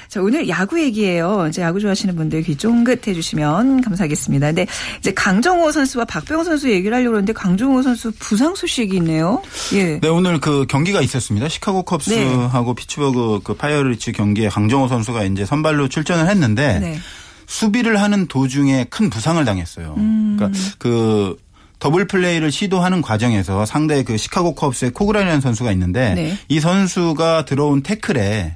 자, 0.10 0.24
오늘 0.24 0.50
야구 0.50 0.82
얘기예요. 0.82 1.46
이제 1.50 1.62
야구 1.62 1.80
좋아하시는 1.80 2.16
분들 2.16 2.42
귀 2.42 2.56
쫑긋 2.56 3.08
해주시면 3.08 3.82
감사하겠습니다. 3.82 4.48
근데 4.48 4.66
이제 4.98 5.14
강정호 5.14 5.72
선수와 5.72 6.06
박병호 6.06 6.44
선수 6.44 6.72
얘기를 6.72 6.96
하려고 6.96 7.12
그러는데 7.12 7.32
강정호 7.32 7.84
선수 7.84 8.12
부상 8.18 8.56
소식이 8.56 8.98
있네요. 8.98 9.44
예. 9.74 10.00
네, 10.00 10.08
오늘 10.08 10.40
그 10.40 10.66
경기가 10.68 11.02
있었습니다. 11.02 11.48
시카고 11.48 11.84
컵스하고 11.84 12.74
네. 12.74 12.76
피츠버그 12.76 13.42
그 13.44 13.54
파이어리츠 13.54 14.14
경기에 14.14 14.50
강정호 14.50 14.88
선수가 14.88 15.26
이제 15.26 15.46
선발로 15.46 15.90
출전을 15.90 16.28
했는데 16.28 16.80
네. 16.80 17.00
수비를 17.46 18.02
하는 18.02 18.26
도중에 18.26 18.86
큰 18.90 19.12
부상을 19.12 19.44
당했어요. 19.46 19.94
음. 19.98 20.38
그러니까 20.38 20.60
그 20.80 21.38
더블 21.78 22.08
플레이를 22.08 22.52
시도하는 22.52 23.04
과정에서 23.04 23.68
상대 23.68 24.04
그 24.04 24.18
시카고 24.18 24.56
컵스의 24.56 24.92
코글란이라는 24.92 25.40
선수가 25.40 25.72
있는데 25.74 26.16
네. 26.16 26.38
이 26.48 26.60
선수가 26.60 27.46
들어온 27.46 27.84
태클에 27.84 28.56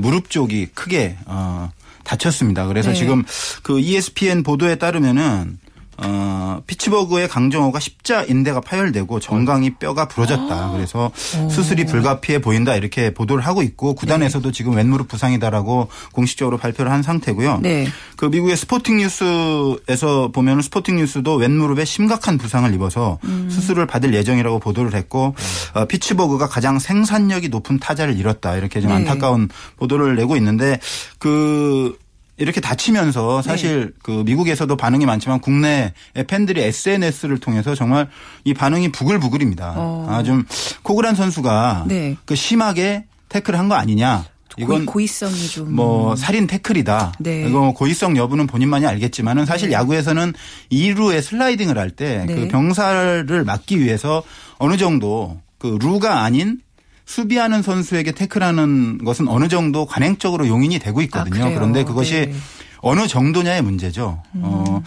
무릎 0.00 0.30
쪽이 0.30 0.66
크게 0.74 1.16
어 1.26 1.70
다쳤습니다. 2.04 2.66
그래서 2.66 2.90
네. 2.90 2.96
지금 2.96 3.24
그 3.62 3.80
ESPN 3.80 4.42
보도에 4.42 4.76
따르면은 4.76 5.58
어, 6.04 6.62
피츠버그의 6.66 7.28
강정호가 7.28 7.80
십자 7.80 8.22
인대가 8.22 8.60
파열되고 8.60 9.20
정강이 9.20 9.74
뼈가 9.76 10.08
부러졌다. 10.08 10.52
아. 10.52 10.72
그래서 10.72 11.12
수술이 11.14 11.86
불가피해 11.86 12.40
보인다 12.40 12.74
이렇게 12.74 13.14
보도를 13.14 13.46
하고 13.46 13.62
있고 13.62 13.94
구단에서도 13.94 14.48
네. 14.48 14.52
지금 14.52 14.74
왼무릎 14.74 15.08
부상이다라고 15.08 15.88
공식적으로 16.12 16.58
발표를 16.58 16.90
한 16.90 17.02
상태고요. 17.02 17.60
네. 17.62 17.86
그 18.16 18.26
미국의 18.26 18.56
스포팅 18.56 18.98
뉴스에서 18.98 20.30
보면 20.32 20.62
스포팅 20.62 20.96
뉴스도 20.96 21.36
왼무릎에 21.36 21.84
심각한 21.84 22.38
부상을 22.38 22.72
입어서 22.74 23.18
음. 23.24 23.48
수술을 23.50 23.86
받을 23.86 24.14
예정이라고 24.14 24.58
보도를 24.58 24.94
했고 24.94 25.34
어, 25.74 25.84
피츠버그가 25.84 26.48
가장 26.48 26.78
생산력이 26.78 27.48
높은 27.48 27.78
타자를 27.78 28.16
잃었다 28.16 28.56
이렇게 28.56 28.80
좀 28.80 28.90
네. 28.90 28.96
안타까운 28.96 29.48
보도를 29.76 30.16
내고 30.16 30.36
있는데 30.36 30.80
그 31.18 31.96
이렇게 32.42 32.60
다치면서 32.60 33.40
사실 33.42 33.86
네. 33.86 33.92
그 34.02 34.22
미국에서도 34.26 34.76
반응이 34.76 35.06
많지만 35.06 35.40
국내 35.40 35.92
팬들이 36.26 36.60
SNS를 36.62 37.38
통해서 37.38 37.74
정말 37.76 38.08
이 38.44 38.52
반응이 38.52 38.90
부글부글입니다. 38.92 39.74
어. 39.76 40.06
아좀 40.10 40.44
코그란 40.82 41.14
선수가 41.14 41.84
네. 41.86 42.16
그 42.24 42.34
심하게 42.34 43.04
태클을 43.28 43.58
한 43.58 43.68
거 43.68 43.76
아니냐. 43.76 44.24
이건 44.58 44.84
고의성이 44.84 45.48
좀 45.48 45.72
뭐 45.72 46.14
살인 46.16 46.46
태클이다. 46.46 47.14
네. 47.20 47.46
이거 47.48 47.72
고의성 47.72 48.16
여부는 48.18 48.46
본인만이 48.48 48.86
알겠지만은 48.86 49.46
사실 49.46 49.68
네. 49.70 49.74
야구에서는 49.76 50.34
2루에 50.70 51.22
슬라이딩을 51.22 51.78
할 51.78 51.90
때그 51.90 52.32
네. 52.32 52.48
병살을 52.48 53.44
막기 53.44 53.80
위해서 53.80 54.22
어느 54.58 54.76
정도 54.76 55.40
그 55.58 55.78
루가 55.80 56.22
아닌 56.22 56.58
수비하는 57.04 57.62
선수에게 57.62 58.12
태클하는 58.12 58.98
것은 59.04 59.28
어느 59.28 59.48
정도 59.48 59.86
관행적으로 59.86 60.48
용인이 60.48 60.78
되고 60.78 61.00
있거든요. 61.02 61.44
아, 61.44 61.50
그런데 61.50 61.84
그것이 61.84 62.26
네. 62.26 62.34
어느 62.80 63.06
정도냐의 63.06 63.62
문제죠. 63.62 64.22
음. 64.34 64.40
어. 64.44 64.82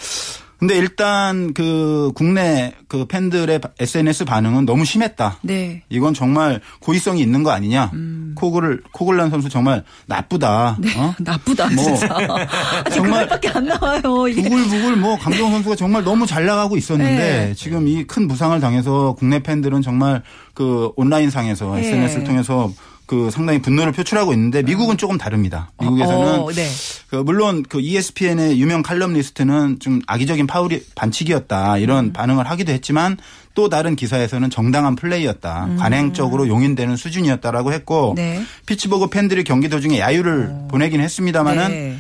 근데 0.66 0.80
일단 0.80 1.54
그 1.54 2.12
국내 2.16 2.74
그 2.88 3.06
팬들의 3.06 3.62
SNS 3.80 4.26
반응은 4.26 4.66
너무 4.66 4.84
심했다. 4.84 5.38
네. 5.44 5.84
이건 5.90 6.16
정말 6.16 6.60
고의성이 6.80 7.22
있는 7.22 7.44
거 7.44 7.52
아니냐. 7.52 7.92
음. 7.94 8.34
코글 8.36 8.82
코글란 8.92 9.30
선수 9.30 9.48
정말 9.48 9.84
나쁘다. 10.08 10.78
네. 10.80 10.90
어? 10.98 11.14
나쁘다 11.22 11.70
뭐 11.70 11.84
진짜. 11.84 12.18
정말 12.92 13.28
밖에 13.28 13.50
안 13.50 13.66
나와요. 13.66 14.28
이게. 14.28 14.42
부글부글 14.42 14.96
뭐 14.96 15.16
강정 15.20 15.52
선수가 15.52 15.76
정말 15.76 16.04
너무 16.04 16.26
잘 16.26 16.48
나가고 16.48 16.78
있었는데 16.78 17.16
네. 17.48 17.54
지금 17.54 17.88
이 17.88 18.04
큰 18.08 18.28
부상을 18.28 18.60
당해서 18.60 19.16
국내 19.18 19.40
팬들은 19.44 19.82
정말 19.84 20.24
그 20.54 20.92
온라인 20.96 21.30
상에서 21.30 21.76
네. 21.76 21.82
SNS를 21.82 22.24
통해서 22.24 22.72
그 23.06 23.30
상당히 23.30 23.62
분노를 23.62 23.92
표출하고 23.92 24.34
있는데 24.34 24.64
미국은 24.64 24.98
조금 24.98 25.18
다릅니다. 25.18 25.72
미국에서는 25.80 26.40
어, 26.40 26.52
네. 26.52 26.68
그 27.10 27.18
물론 27.18 27.64
그 27.68 27.80
ESPN의 27.80 28.60
유명 28.60 28.82
칼럼니스트는 28.82 29.80
좀 29.80 30.02
악의적인 30.08 30.48
파울이 30.48 30.84
반칙이었다 30.96 31.78
이런 31.78 32.06
음. 32.06 32.14
반응을 32.14 32.50
하기도 32.50 32.72
했지만 32.72 33.18
또 33.54 33.70
다른 33.70 33.96
기사에서는 33.96 34.50
정당한 34.50 34.96
플레이였다. 34.96 35.66
음. 35.66 35.78
관행적으로 35.78 36.48
용인되는 36.48 36.96
수준이었다라고 36.96 37.74
했고 37.74 38.14
네. 38.16 38.44
피츠버그 38.66 39.08
팬들이 39.08 39.44
경기 39.44 39.70
도중에 39.70 40.00
야유를 40.00 40.50
오. 40.52 40.68
보내긴 40.68 41.00
했습니다마는 41.02 41.68
네. 41.70 41.98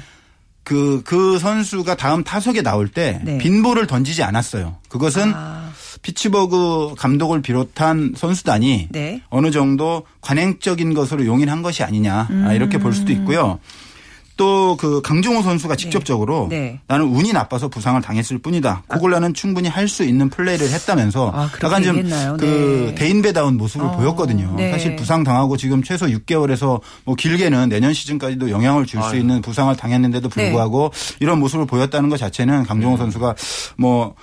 그, 0.63 1.03
그 1.05 1.37
선수가 1.37 1.95
다음 1.95 2.23
타석에 2.23 2.63
나올 2.63 2.89
때 2.89 3.21
네. 3.23 3.37
빈볼을 3.37 3.85
던지지 3.85 4.23
않았어요. 4.23 4.77
그것은 4.89 5.31
아. 5.35 5.64
피츠버그 6.01 6.95
감독을 6.97 7.41
비롯한 7.41 8.13
선수단이 8.15 8.89
네. 8.91 9.21
어느 9.29 9.51
정도 9.51 10.03
관행적인 10.21 10.93
것으로 10.93 11.25
용인한 11.25 11.61
것이 11.61 11.83
아니냐 11.83 12.27
음. 12.29 12.51
이렇게 12.53 12.77
볼 12.77 12.93
수도 12.93 13.11
있고요. 13.11 13.59
또 14.37 14.75
그 14.77 15.01
강정호 15.01 15.41
선수가 15.41 15.75
네. 15.75 15.81
직접적으로 15.81 16.47
네. 16.49 16.59
네. 16.59 16.79
나는 16.87 17.05
운이 17.07 17.31
나빠서 17.31 17.69
부상을 17.69 18.01
당했을 18.01 18.37
뿐이다. 18.39 18.83
그걸 18.87 19.11
나는 19.11 19.33
충분히 19.33 19.69
할 19.69 19.85
수 19.87 20.03
있는 20.03 20.29
플레이를 20.29 20.67
했다면서 20.71 21.31
아, 21.33 21.49
약간 21.63 21.83
좀그 21.83 22.43
네. 22.43 22.95
대인배다운 22.95 23.55
모습을 23.55 23.85
어. 23.85 23.91
보였거든요. 23.91 24.55
네. 24.57 24.71
사실 24.71 24.95
부상 24.95 25.23
당하고 25.23 25.55
지금 25.57 25.83
최소 25.83 26.07
6개월에서 26.07 26.81
뭐 27.05 27.15
길게는 27.15 27.69
내년 27.69 27.93
시즌까지도 27.93 28.49
영향을 28.49 28.85
줄 28.85 29.01
수 29.03 29.15
있는 29.15 29.41
부상을 29.41 29.75
당했는데도 29.75 30.27
불구하고 30.29 30.91
이런 31.19 31.39
모습을 31.39 31.67
보였다는 31.67 32.09
것 32.09 32.17
자체는 32.17 32.63
강정호 32.63 32.95
음. 32.95 32.97
선수가 32.97 33.35
뭐 33.77 34.15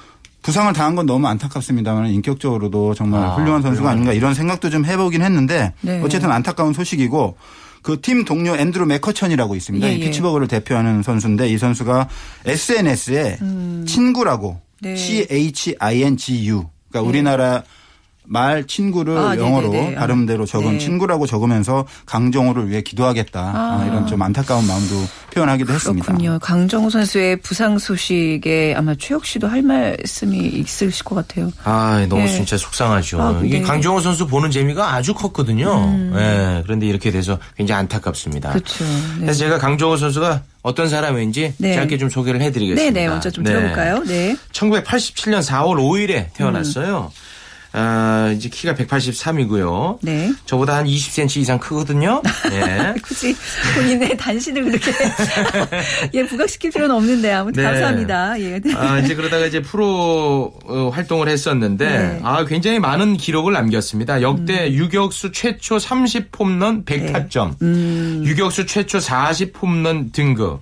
부상을 0.42 0.72
당한 0.72 0.96
건 0.96 1.06
너무 1.06 1.26
안타깝습니다만 1.28 2.08
인격적으로도 2.10 2.94
정말 2.94 3.22
아, 3.22 3.34
훌륭한 3.36 3.62
선수가 3.62 3.84
그래요. 3.84 3.90
아닌가 3.92 4.12
이런 4.12 4.34
생각도 4.34 4.70
좀 4.70 4.84
해보긴 4.84 5.22
했는데 5.22 5.72
네. 5.80 6.00
어쨌든 6.02 6.30
안타까운 6.30 6.72
소식이고 6.72 7.36
그 7.82 8.00
팀 8.00 8.24
동료 8.24 8.56
앤드루 8.56 8.86
메커천이라고 8.86 9.56
있습니다. 9.56 9.86
예, 9.88 9.94
예. 9.94 9.98
피츠버그를 9.98 10.46
대표하는 10.48 11.02
선수인데 11.02 11.48
이 11.48 11.58
선수가 11.58 12.08
SNS에 12.44 13.38
음. 13.42 13.84
친구라고 13.86 14.60
네. 14.80 14.96
C 14.96 15.26
H 15.30 15.76
I 15.78 16.02
N 16.02 16.16
G 16.16 16.46
U 16.48 16.66
그러니까 16.88 17.00
네. 17.02 17.08
우리나라 17.08 17.62
말 18.24 18.64
친구를 18.66 19.18
아, 19.18 19.36
영어로 19.36 19.68
네네네. 19.68 19.94
발음대로 19.96 20.46
적은 20.46 20.72
네. 20.72 20.78
친구라고 20.78 21.26
적으면서 21.26 21.86
강정호를 22.06 22.70
위해 22.70 22.80
기도하겠다 22.80 23.40
아. 23.40 23.84
이런 23.86 24.06
좀 24.06 24.22
안타까운 24.22 24.66
마음도 24.66 24.94
표현하기도 25.34 25.72
했습니다. 25.72 26.06
그렇군요. 26.06 26.38
강정호 26.40 26.90
선수의 26.90 27.36
부상 27.36 27.78
소식에 27.78 28.74
아마 28.76 28.94
최욱 28.94 29.26
씨도 29.26 29.48
할 29.48 29.62
말씀이 29.62 30.38
있으실 30.38 31.04
것 31.04 31.14
같아요. 31.16 31.50
아, 31.64 32.06
너무 32.08 32.22
네. 32.22 32.28
진짜 32.28 32.56
속상하죠. 32.56 33.20
아, 33.20 33.40
이게 33.44 33.58
네. 33.58 33.64
강정호 33.64 34.00
선수 34.00 34.26
보는 34.26 34.50
재미가 34.50 34.94
아주 34.94 35.14
컸거든요. 35.14 35.84
음. 35.84 36.12
네, 36.14 36.62
그런데 36.64 36.86
이렇게 36.86 37.10
돼서 37.10 37.38
굉장히 37.56 37.80
안타깝습니다. 37.80 38.50
그렇죠. 38.50 38.84
네. 38.84 39.20
그래서 39.20 39.38
제가 39.40 39.58
강정호 39.58 39.96
선수가 39.96 40.42
어떤 40.62 40.88
사람인지 40.88 41.54
네. 41.58 41.74
짧게 41.74 41.98
좀 41.98 42.08
소개를 42.08 42.40
해드리겠습니다. 42.40 42.82
네, 42.82 42.90
네, 42.90 43.08
먼저 43.08 43.30
좀 43.30 43.42
들어볼까요? 43.42 44.04
네. 44.04 44.36
1987년 44.52 45.42
4월 45.42 45.76
5일에 45.76 46.32
태어났어요. 46.34 47.10
음. 47.12 47.31
아, 47.74 48.32
이제 48.34 48.48
키가 48.48 48.74
183이고요. 48.74 49.98
네. 50.02 50.32
저보다 50.44 50.76
한 50.76 50.84
20cm 50.86 51.38
이상 51.38 51.58
크거든요. 51.58 52.22
네. 52.50 52.94
굳이 53.02 53.34
본인의 53.74 54.16
단신을 54.16 54.64
그렇게 54.64 54.92
예, 56.14 56.26
부각시킬 56.26 56.70
필요는 56.70 56.94
없는데 56.94 57.32
아무튼 57.32 57.62
네. 57.62 57.68
감사합니다. 57.70 58.40
예. 58.40 58.60
아, 58.76 58.98
이제 58.98 59.14
그러다가 59.14 59.46
이제 59.46 59.62
프로 59.62 60.52
어, 60.64 60.90
활동을 60.92 61.28
했었는데 61.28 61.88
네. 61.88 62.20
아, 62.22 62.44
굉장히 62.44 62.78
많은 62.78 63.16
기록을 63.16 63.54
남겼습니다. 63.54 64.20
역대 64.20 64.66
음. 64.68 64.72
유격수 64.72 65.32
최초 65.32 65.78
30홈런 65.78 66.84
100타점, 66.84 67.60
음. 67.62 68.22
유격수 68.24 68.66
최초 68.66 68.98
40홈런 68.98 70.12
등급. 70.12 70.60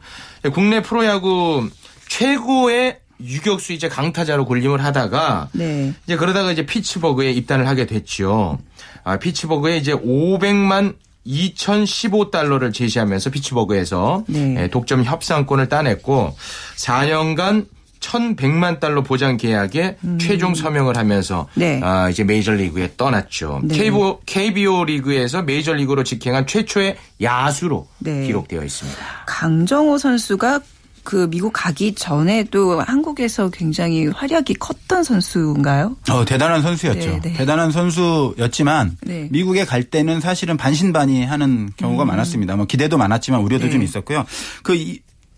국내 0.52 0.80
프로야구 0.80 1.68
최고의 2.08 2.98
유격수 3.22 3.72
이제 3.72 3.88
강타자로 3.88 4.46
군림을 4.46 4.82
하다가 4.84 5.48
네. 5.52 5.92
이제 6.04 6.16
그러다가 6.16 6.52
이제 6.52 6.66
피츠버그에 6.66 7.32
입단을 7.32 7.68
하게 7.68 7.86
됐죠. 7.86 8.58
아, 9.04 9.18
피츠버그에 9.18 9.76
이제 9.76 9.92
500만 9.94 10.94
2,015달러를 11.26 12.72
제시하면서 12.72 13.30
피츠버그에서 13.30 14.24
네. 14.26 14.56
예, 14.58 14.68
독점 14.68 15.04
협상권을 15.04 15.68
따냈고 15.68 16.34
4년간 16.76 17.66
1,100만 18.00 18.80
달러 18.80 19.02
보장 19.02 19.36
계약에 19.36 19.98
음. 20.04 20.18
최종 20.18 20.54
서명을 20.54 20.96
하면서 20.96 21.46
네. 21.54 21.80
아, 21.84 22.08
이제 22.08 22.24
메이저리그에 22.24 22.94
떠났죠. 22.96 23.60
네. 23.64 23.76
KBO, 23.76 24.20
KBO 24.24 24.84
리그에서 24.84 25.42
메이저리그로 25.42 26.02
직행한 26.02 26.46
최초의 26.46 26.96
야수로 27.20 27.86
네. 27.98 28.26
기록되어 28.26 28.64
있습니다. 28.64 28.98
강정호 29.26 29.98
선수가 29.98 30.60
그 31.04 31.28
미국 31.30 31.52
가기 31.52 31.94
전에도 31.94 32.80
한국에서 32.80 33.50
굉장히 33.50 34.06
활약이 34.06 34.54
컸던 34.54 35.02
선수인가요? 35.02 35.96
어, 36.10 36.24
대단한 36.24 36.62
선수였죠. 36.62 37.10
네, 37.10 37.20
네. 37.22 37.32
대단한 37.34 37.70
선수였지만 37.70 38.96
네. 39.02 39.28
미국에 39.30 39.64
갈 39.64 39.84
때는 39.84 40.20
사실은 40.20 40.56
반신반의하는 40.56 41.70
경우가 41.76 42.04
음. 42.04 42.08
많았습니다. 42.08 42.56
뭐 42.56 42.66
기대도 42.66 42.98
많았지만 42.98 43.40
우려도 43.40 43.66
네. 43.66 43.70
좀 43.70 43.82
있었고요. 43.82 44.24
그 44.62 44.96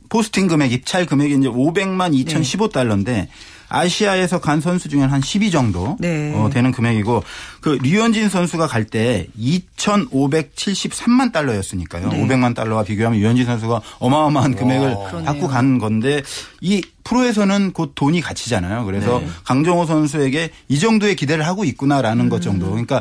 포스팅 0.08 0.46
금액, 0.46 0.72
입찰 0.72 1.06
금액이 1.06 1.34
이제 1.38 1.48
500만 1.48 2.12
2,015달러인데 2.26 3.28
아시아에서 3.72 4.40
간 4.40 4.60
선수 4.60 4.88
중에 4.88 5.00
한 5.02 5.20
10위 5.20 5.50
정도 5.50 5.96
네. 5.98 6.32
어, 6.34 6.50
되는 6.52 6.70
금액이고 6.72 7.24
그 7.62 7.78
류현진 7.82 8.28
선수가 8.28 8.66
갈 8.66 8.84
때 8.84 9.26
2,573만 9.40 11.32
달러였으니까요. 11.32 12.08
네. 12.08 12.22
500만 12.22 12.54
달러와 12.54 12.84
비교하면 12.84 13.20
류현진 13.20 13.46
선수가 13.46 13.80
어마어마한 14.00 14.56
금액을 14.56 14.88
와. 14.92 15.10
갖고 15.22 15.48
간 15.48 15.78
건데 15.78 16.22
이 16.60 16.82
프로에서는 17.04 17.72
곧 17.72 17.92
돈이 17.94 18.20
가치잖아요. 18.20 18.84
그래서 18.84 19.20
네. 19.20 19.28
강정호 19.44 19.86
선수에게 19.86 20.50
이 20.68 20.78
정도의 20.78 21.16
기대를 21.16 21.46
하고 21.46 21.64
있구나라는 21.64 22.26
음. 22.26 22.28
것 22.28 22.42
정도. 22.42 22.68
그러니까 22.70 23.00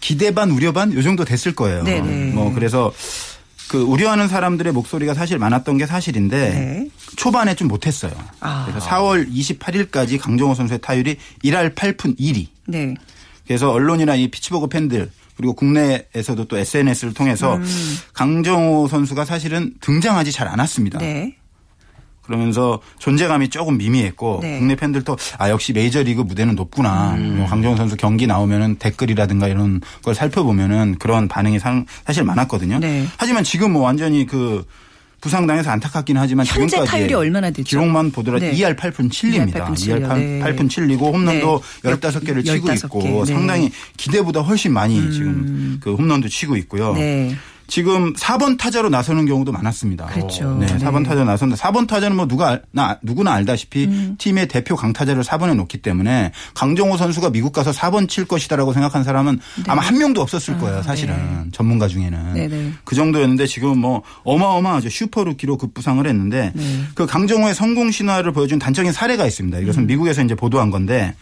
기대 0.00 0.32
반 0.34 0.50
우려 0.50 0.72
반 0.72 0.92
요 0.94 1.02
정도 1.02 1.24
됐을 1.24 1.54
거예요. 1.54 1.84
네네. 1.84 2.00
네. 2.00 2.32
뭐 2.32 2.52
그래서 2.52 2.92
그 3.72 3.80
우려하는 3.80 4.28
사람들의 4.28 4.70
목소리가 4.74 5.14
사실 5.14 5.38
많았던 5.38 5.78
게 5.78 5.86
사실인데 5.86 6.50
네. 6.50 6.88
초반에 7.16 7.54
좀 7.54 7.68
못했어요. 7.68 8.12
아. 8.40 8.66
그래서 8.68 8.86
4월 8.86 9.26
28일까지 9.32 10.20
강정호 10.20 10.54
선수의 10.54 10.80
타율이 10.82 11.16
1할 11.42 11.74
8푼 11.74 12.20
1위. 12.20 12.48
네. 12.66 12.94
그래서 13.46 13.72
언론이나 13.72 14.14
이 14.14 14.28
피치버그 14.28 14.66
팬들 14.66 15.10
그리고 15.38 15.54
국내에서도 15.54 16.44
또 16.44 16.58
SNS를 16.58 17.14
통해서 17.14 17.56
음. 17.56 17.98
강정호 18.12 18.88
선수가 18.88 19.24
사실은 19.24 19.72
등장하지 19.80 20.32
잘 20.32 20.48
않았습니다. 20.48 20.98
네. 20.98 21.34
그러면서 22.22 22.80
존재감이 22.98 23.48
조금 23.50 23.78
미미했고 23.78 24.40
네. 24.42 24.58
국내 24.58 24.76
팬들도 24.76 25.16
아 25.38 25.50
역시 25.50 25.72
메이저리그 25.72 26.22
무대는 26.22 26.54
높구나. 26.54 27.14
음. 27.14 27.38
뭐 27.38 27.46
강정호 27.46 27.76
선수 27.76 27.96
경기 27.96 28.26
나오면은 28.26 28.76
댓글이라든가 28.76 29.48
이런 29.48 29.80
걸 30.02 30.14
살펴보면은 30.14 30.96
그런 30.98 31.28
반응이 31.28 31.58
상, 31.58 31.84
사실 32.06 32.24
많았거든요. 32.24 32.78
네. 32.78 33.06
하지만 33.16 33.44
지금 33.44 33.72
뭐 33.72 33.82
완전히 33.82 34.26
그 34.26 34.64
부상당해서 35.20 35.70
안타깝긴 35.70 36.16
하지만 36.16 36.44
현재 36.44 36.66
지금까지 36.66 36.90
타율이 36.90 37.14
얼마나 37.14 37.50
되죠? 37.50 37.62
기록만 37.62 38.10
보더라도 38.10 38.44
네. 38.44 38.52
2할 38.54 38.76
8푼 38.76 39.08
7리입니다. 39.08 39.54
2할 39.54 39.66
8푼 39.68 39.76
7, 39.76 40.00
2할 40.00 40.08
8, 40.08 40.18
네. 40.18 40.40
8푼 40.40 40.68
7리고 40.68 41.12
홈런도 41.14 41.62
네. 41.84 41.90
15개를 41.92 42.44
치고 42.44 42.68
15개. 42.68 42.84
있고 42.84 43.24
네. 43.24 43.32
상당히 43.32 43.70
기대보다 43.96 44.40
훨씬 44.40 44.72
많이 44.72 44.98
음. 44.98 45.10
지금 45.12 45.78
그 45.80 45.94
홈런도 45.94 46.28
치고 46.28 46.56
있고요. 46.56 46.94
네. 46.94 47.36
지금 47.72 48.12
4번 48.12 48.58
타자로 48.58 48.90
나서는 48.90 49.24
경우도 49.24 49.50
많았습니다. 49.50 50.04
그렇죠. 50.04 50.58
네, 50.58 50.66
4번 50.66 51.06
타자 51.06 51.24
나섰는데 51.24 51.58
4번 51.58 51.88
타자는 51.88 52.14
뭐 52.14 52.28
누가 52.28 52.60
나 52.70 52.98
누구나 53.00 53.32
알다시피 53.32 53.84
음. 53.86 54.16
팀의 54.18 54.48
대표 54.48 54.76
강타자를 54.76 55.22
4번에 55.22 55.54
놓기 55.54 55.78
때문에 55.78 56.32
강정호 56.52 56.98
선수가 56.98 57.30
미국 57.30 57.54
가서 57.54 57.70
4번 57.70 58.10
칠 58.10 58.26
것이다라고 58.26 58.74
생각한 58.74 59.04
사람은 59.04 59.40
네. 59.56 59.62
아마 59.68 59.80
한 59.80 59.96
명도 59.96 60.20
없었을 60.20 60.58
거예요. 60.58 60.80
아, 60.80 60.82
사실은 60.82 61.14
네. 61.16 61.50
전문가 61.52 61.88
중에는 61.88 62.34
네네. 62.34 62.48
네. 62.48 62.72
그 62.84 62.94
정도였는데 62.94 63.46
지금 63.46 63.78
뭐 63.78 64.02
어마어마하죠. 64.24 64.90
슈퍼루키로 64.90 65.56
급부상을 65.56 66.06
했는데 66.06 66.52
네. 66.54 66.82
그 66.94 67.06
강정호의 67.06 67.54
성공 67.54 67.90
신화를 67.90 68.32
보여준 68.32 68.58
단적인 68.58 68.92
사례가 68.92 69.26
있습니다. 69.26 69.60
이것은 69.60 69.84
음. 69.84 69.86
미국에서 69.86 70.22
이제 70.22 70.34
보도한 70.34 70.70
건데 70.70 71.14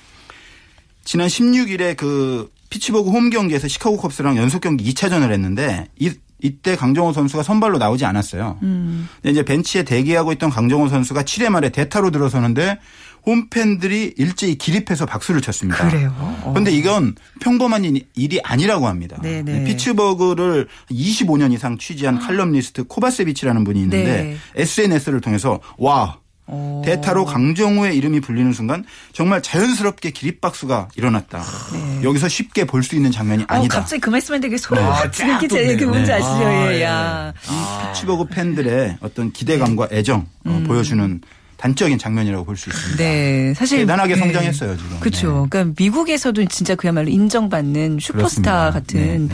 지난 1.05 1.29
16일에 1.29 1.97
그 1.97 2.51
피치버그 2.71 3.09
홈 3.09 3.31
경기에서 3.31 3.69
시카고 3.69 3.99
컵스랑 3.99 4.37
연속 4.37 4.63
경기 4.63 4.93
2차전을 4.93 5.31
했는데 5.31 5.87
이 5.97 6.11
이때 6.43 6.77
강정호 6.77 7.13
선수가 7.13 7.43
선발로 7.43 7.79
나오지 7.79 8.05
않았어요. 8.05 8.59
음. 8.63 9.09
근데 9.17 9.31
이제 9.31 9.45
벤치에 9.45 9.83
대기하고 9.83 10.33
있던 10.33 10.51
강정호 10.51 10.89
선수가 10.89 11.23
7회 11.23 11.49
말에 11.49 11.71
대타로 11.71 12.11
들어서는데 12.11 12.79
홈팬들이 13.27 14.15
일제히 14.17 14.57
기립해서 14.57 15.07
박수를 15.07 15.41
쳤습니다. 15.41 15.89
그래요. 15.89 16.15
그런데 16.43 16.71
어. 16.71 16.75
이건 16.75 17.15
평범한 17.41 17.85
일이 18.15 18.41
아니라고 18.43 18.87
합니다. 18.87 19.19
네네. 19.23 19.43
네. 19.43 19.65
피츠버그를 19.65 20.69
25년 20.91 21.53
이상 21.53 21.77
취재한 21.77 22.17
아. 22.17 22.21
칼럼니스트 22.21 22.85
코바세비치라는 22.85 23.65
분이 23.65 23.81
있는데 23.81 24.23
네. 24.23 24.37
SNS를 24.57 25.21
통해서 25.21 25.61
와 25.77 26.20
오. 26.51 26.83
대타로 26.85 27.25
강정호의 27.25 27.97
이름이 27.97 28.21
불리는 28.21 28.53
순간 28.53 28.85
정말 29.13 29.43
자연스럽게 29.43 30.11
기립박수가 30.11 30.89
일어났다. 30.97 31.43
네. 31.73 32.03
여기서 32.03 32.29
쉽게 32.29 32.65
볼 32.65 32.83
수 32.83 32.97
있는 32.97 33.11
장면이 33.13 33.43
어, 33.45 33.47
아니다. 33.49 33.81
갑자기 33.81 34.01
그 34.01 34.11
말씀에 34.11 34.41
되게 34.41 34.57
소리가 34.57 35.03
네. 35.05 35.11
지르기 35.11 35.49
전에 35.49 35.77
그 35.77 35.85
뭔지 35.85 36.11
아시죠? 36.13 36.31
아, 36.31 36.73
예. 36.73 36.83
야. 36.83 37.33
이 37.45 37.87
피치버그 37.93 38.25
팬들의 38.27 38.97
어떤 39.01 39.31
기대감과 39.33 39.89
애정 39.93 40.21
어, 40.47 40.51
음. 40.51 40.65
보여주는 40.65 41.21
단적인 41.61 41.99
장면이라고 41.99 42.45
볼 42.47 42.57
수 42.57 42.71
있습니다. 42.71 42.97
네, 43.03 43.53
사실 43.55 43.81
대단하게 43.81 44.15
네. 44.15 44.21
성장했어요 44.21 44.77
지금. 44.79 44.99
그렇죠. 45.01 45.43
네. 45.43 45.49
그러니까 45.51 45.75
미국에서도 45.79 46.45
진짜 46.47 46.75
그야말로 46.75 47.09
인정받는 47.11 47.99
슈퍼스타 48.01 48.71
그렇습니다. 48.71 48.71
같은. 48.71 49.29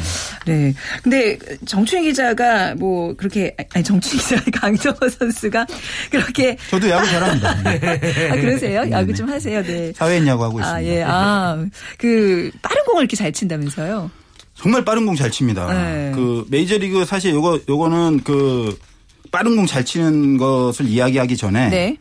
네, 0.45 0.53
네. 0.53 0.59
네. 0.67 0.75
근데 1.05 1.39
정춘희 1.67 2.03
기자가 2.05 2.75
뭐 2.75 3.15
그렇게 3.17 3.55
아니 3.73 3.85
정춘희 3.85 4.19
기자 4.19 4.43
강정호 4.53 5.09
선수가 5.09 5.67
그렇게 6.11 6.57
저도 6.69 6.91
야구 6.91 7.07
잘합니다. 7.07 7.51
아 8.33 8.35
그러세요? 8.35 8.85
네, 8.85 8.91
야구 8.91 9.15
좀 9.15 9.29
하세요. 9.31 9.62
네. 9.62 9.93
사회인 9.95 10.27
야구 10.27 10.43
하고 10.43 10.59
있습니다. 10.59 10.77
아 10.77 10.83
예. 10.83 11.03
아그 11.05 12.51
빠른 12.62 12.85
공을 12.87 13.03
이렇게 13.03 13.17
잘 13.17 13.31
친다면서요? 13.33 14.11
정말 14.55 14.85
빠른 14.85 15.07
공 15.07 15.15
잘 15.15 15.31
칩니다. 15.31 15.73
네. 15.73 16.12
그 16.15 16.45
메이저리그 16.51 17.05
사실 17.05 17.33
요거 17.35 17.61
요거는 17.69 18.23
그 18.25 18.77
빠른 19.31 19.55
공 19.55 19.67
잘 19.67 19.85
치는 19.85 20.39
것을 20.39 20.87
이야기하기 20.89 21.37
전에 21.37 21.69
네. 21.69 21.97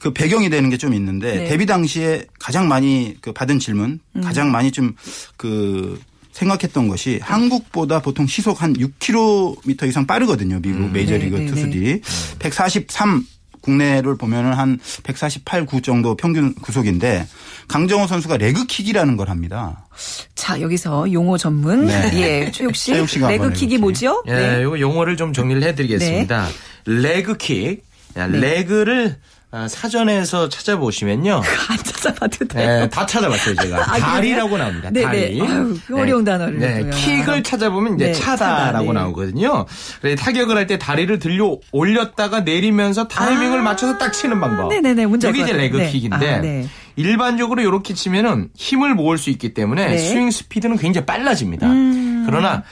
그 0.00 0.12
배경이 0.12 0.50
되는 0.50 0.70
게 0.70 0.76
좀 0.76 0.92
있는데 0.94 1.36
네. 1.36 1.48
데뷔 1.48 1.66
당시에 1.66 2.24
가장 2.38 2.68
많이 2.68 3.16
그 3.20 3.32
받은 3.32 3.58
질문, 3.58 4.00
음. 4.16 4.20
가장 4.20 4.50
많이 4.50 4.70
좀 4.70 4.94
그 5.36 5.98
생각했던 6.34 6.88
것이 6.88 7.10
네. 7.12 7.18
한국보다 7.22 8.02
보통 8.02 8.26
시속 8.26 8.60
한 8.62 8.74
6km 8.74 9.88
이상 9.88 10.06
빠르거든요. 10.06 10.60
미국 10.60 10.86
음. 10.86 10.92
메이저리그 10.92 11.36
네, 11.36 11.44
네 11.44 11.50
투수들이 11.50 12.00
143 12.40 13.24
국내를 13.60 14.18
보면은 14.18 14.52
한 14.52 14.78
148, 15.04 15.64
9 15.64 15.80
정도 15.80 16.16
평균 16.16 16.54
구속인데 16.54 17.26
강정호 17.68 18.06
선수가 18.06 18.36
레그킥이라는 18.36 19.16
걸 19.16 19.30
합니다. 19.30 19.86
자 20.34 20.60
여기서 20.60 21.10
용어 21.12 21.38
전문 21.38 21.86
네. 21.86 22.10
예 22.46 22.50
최욱 22.50 22.76
씨 22.76 22.92
레그킥이 22.92 23.78
뭐죠? 23.78 24.22
예, 24.26 24.32
네. 24.32 24.60
이거 24.62 24.78
용어를 24.78 25.16
좀 25.16 25.32
정리를 25.32 25.62
해드리겠습니다. 25.62 26.46
네. 26.46 26.92
레그킥, 26.92 27.84
네. 28.14 28.26
레그를 28.28 29.16
아, 29.56 29.68
사전에서 29.68 30.48
찾아보시면요. 30.48 31.34
안 31.70 31.76
찾아봐도 31.84 32.44
돼요. 32.48 32.80
네, 32.80 32.88
다 32.88 33.06
찾아봤어요, 33.06 33.54
제가. 33.54 33.82
아, 33.88 33.98
다리라고 33.98 34.58
나옵니다. 34.58 34.90
네네. 34.90 35.06
다리. 35.06 35.40
아유, 35.40 35.78
그 35.86 35.96
어려운 35.96 36.24
네. 36.24 36.32
단어를. 36.32 36.58
네, 36.58 36.90
킥을 36.90 37.44
찾아보면 37.44 37.94
이제 37.94 38.06
네, 38.06 38.12
차다라고 38.12 38.72
차다, 38.72 38.80
네. 38.80 38.92
나오거든요. 38.92 39.66
그래서 40.00 40.20
타격을 40.22 40.56
할 40.56 40.64
때 40.66 40.78
다리를 40.78 41.18
들려 41.18 41.58
올렸다가 41.72 42.40
내리면서 42.40 43.06
타이밍을 43.06 43.58
아, 43.58 43.62
맞춰서 43.62 43.98
딱 43.98 44.12
치는 44.12 44.40
방법. 44.40 44.70
네네네, 44.70 45.02
여기 45.02 45.42
이제. 45.42 45.52
네. 45.52 45.58
레그킥인데 45.58 46.34
아, 46.34 46.40
네. 46.40 46.66
일반적으로 46.96 47.60
이렇게 47.60 47.92
치면은 47.92 48.48
힘을 48.56 48.94
모을 48.94 49.18
수 49.18 49.28
있기 49.28 49.52
때문에 49.52 49.86
네. 49.88 49.98
스윙 49.98 50.30
스피드는 50.30 50.78
굉장히 50.78 51.04
빨라집니다. 51.06 51.66
음. 51.66 52.24
그러나 52.26 52.64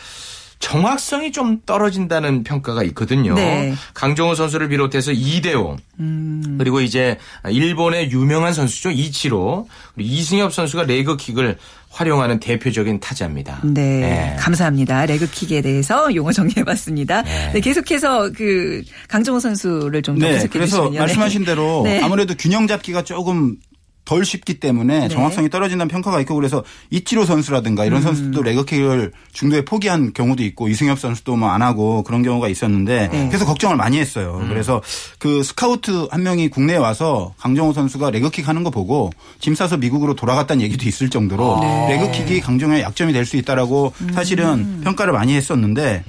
정확성이 0.62 1.32
좀 1.32 1.60
떨어진다는 1.66 2.44
평가가 2.44 2.84
있거든요. 2.84 3.34
네. 3.34 3.74
강정호 3.94 4.36
선수를 4.36 4.68
비롯해서 4.68 5.10
이대호 5.10 5.76
음. 5.98 6.54
그리고 6.56 6.80
이제 6.80 7.18
일본의 7.50 8.12
유명한 8.12 8.54
선수죠 8.54 8.92
이치로 8.92 9.68
그리고 9.94 10.08
이승엽 10.08 10.54
선수가 10.54 10.84
레그킥을 10.84 11.58
활용하는 11.90 12.38
대표적인 12.38 13.00
타자입니다. 13.00 13.60
네, 13.64 14.00
네. 14.00 14.36
감사합니다. 14.38 15.04
레그킥에 15.06 15.62
대해서 15.62 16.14
용어 16.14 16.30
정리해봤습니다. 16.30 17.22
네. 17.22 17.50
네, 17.54 17.60
계속해서 17.60 18.30
그 18.30 18.82
강정호 19.08 19.40
선수를 19.40 20.00
좀더 20.00 20.24
네, 20.24 20.32
분석해 20.32 20.52
그래서 20.52 20.76
주시면요. 20.76 20.98
말씀하신 21.00 21.44
대로 21.44 21.82
네. 21.84 22.00
아무래도 22.00 22.34
균형 22.38 22.68
잡기가 22.68 23.02
조금 23.02 23.56
덜 24.04 24.24
쉽기 24.24 24.54
때문에 24.58 25.00
네. 25.00 25.08
정확성이 25.08 25.48
떨어진다는 25.48 25.88
평가가 25.88 26.20
있고 26.22 26.34
그래서 26.34 26.64
이치로 26.90 27.24
선수라든가 27.24 27.84
음. 27.84 27.86
이런 27.86 28.02
선수도 28.02 28.42
레그킥을 28.42 29.12
중도에 29.32 29.64
포기한 29.64 30.12
경우도 30.12 30.42
있고 30.42 30.68
이승엽 30.68 30.98
선수도 30.98 31.36
뭐 31.36 31.52
안 31.52 31.62
하고 31.62 32.02
그런 32.02 32.22
경우가 32.22 32.48
있었는데 32.48 33.08
네. 33.12 33.28
그래서 33.28 33.44
걱정을 33.44 33.76
많이 33.76 33.98
했어요. 33.98 34.38
음. 34.42 34.48
그래서 34.48 34.82
그 35.18 35.42
스카우트 35.42 36.08
한 36.10 36.22
명이 36.22 36.48
국내에 36.48 36.76
와서 36.76 37.34
강정호 37.38 37.72
선수가 37.74 38.10
레그킥 38.10 38.48
하는 38.48 38.64
거 38.64 38.70
보고 38.70 39.10
짐 39.38 39.54
싸서 39.54 39.76
미국으로 39.76 40.14
돌아갔다는 40.14 40.62
얘기도 40.62 40.88
있을 40.88 41.10
정도로 41.10 41.56
아. 41.58 41.60
네. 41.60 41.96
레그킥이 41.96 42.40
강정호의 42.40 42.82
약점이 42.82 43.12
될 43.12 43.22
수 43.26 43.36
있다라고 43.36 43.92
음. 44.00 44.12
사실은 44.12 44.80
평가를 44.82 45.12
많이 45.12 45.34
했었는데 45.36 46.04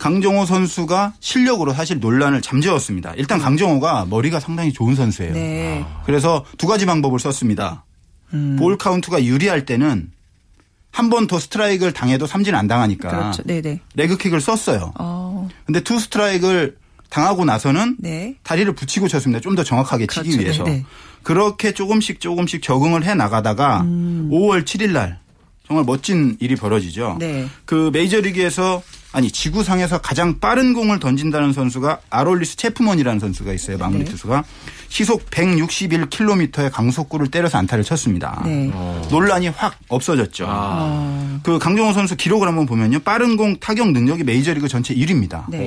강정호 0.00 0.46
선수가 0.46 1.12
실력으로 1.20 1.72
사실 1.74 2.00
논란을 2.00 2.40
잠재웠습니다. 2.42 3.12
일단 3.16 3.38
강정호가 3.38 4.06
머리가 4.08 4.40
상당히 4.40 4.72
좋은 4.72 4.94
선수예요. 4.96 5.32
네. 5.34 5.84
그래서 6.06 6.44
두 6.58 6.66
가지 6.66 6.86
방법을 6.86 7.18
썼습니다. 7.20 7.84
볼 8.58 8.76
카운트가 8.78 9.22
유리할 9.24 9.64
때는 9.66 10.10
한 10.92 11.08
번 11.10 11.26
더 11.28 11.38
스트라이크를 11.38 11.92
당해도 11.92 12.26
삼진 12.26 12.54
안 12.56 12.66
당하니까 12.66 13.08
그렇죠. 13.10 13.42
네네. 13.44 13.78
레그킥을 13.94 14.40
썼어요. 14.40 14.92
어, 14.98 15.48
근데 15.64 15.80
투 15.84 16.00
스트라이크를 16.00 16.76
당하고 17.10 17.44
나서는 17.44 17.96
네. 18.00 18.34
다리를 18.42 18.72
붙이고 18.74 19.06
쳤습니다. 19.06 19.40
좀 19.40 19.54
더 19.54 19.62
정확하게 19.62 20.06
치기 20.08 20.30
그렇죠. 20.30 20.42
위해서. 20.42 20.64
네네. 20.64 20.84
그렇게 21.22 21.72
조금씩 21.72 22.20
조금씩 22.20 22.62
적응을 22.62 23.04
해 23.04 23.14
나가다가 23.14 23.82
음. 23.82 24.30
5월 24.32 24.64
7일 24.64 24.90
날 24.92 25.18
정말 25.66 25.84
멋진 25.84 26.36
일이 26.40 26.56
벌어지죠. 26.56 27.16
네. 27.20 27.46
그 27.66 27.90
메이저리그에서 27.92 28.82
아니 29.12 29.30
지구상에서 29.30 29.98
가장 29.98 30.38
빠른 30.38 30.72
공을 30.72 31.00
던진다는 31.00 31.52
선수가 31.52 32.00
아롤리스 32.10 32.56
체프먼이라는 32.56 33.18
선수가 33.18 33.52
있어요. 33.52 33.76
마무리 33.76 34.04
네. 34.04 34.10
투수가 34.10 34.44
시속 34.88 35.28
161km의 35.30 36.70
강속구를 36.70 37.28
때려서 37.28 37.58
안타를 37.58 37.82
쳤습니다. 37.82 38.40
네. 38.44 38.70
논란이 39.10 39.48
확 39.48 39.76
없어졌죠. 39.88 40.46
어, 40.48 41.40
그 41.42 41.58
강정호 41.58 41.92
선수 41.92 42.16
기록을 42.16 42.46
한번 42.46 42.66
보면요. 42.66 43.00
빠른 43.00 43.36
공 43.36 43.58
타격 43.58 43.90
능력이 43.90 44.22
메이저리그 44.22 44.68
전체 44.68 44.94
1위입니다. 44.94 45.44
네. 45.48 45.66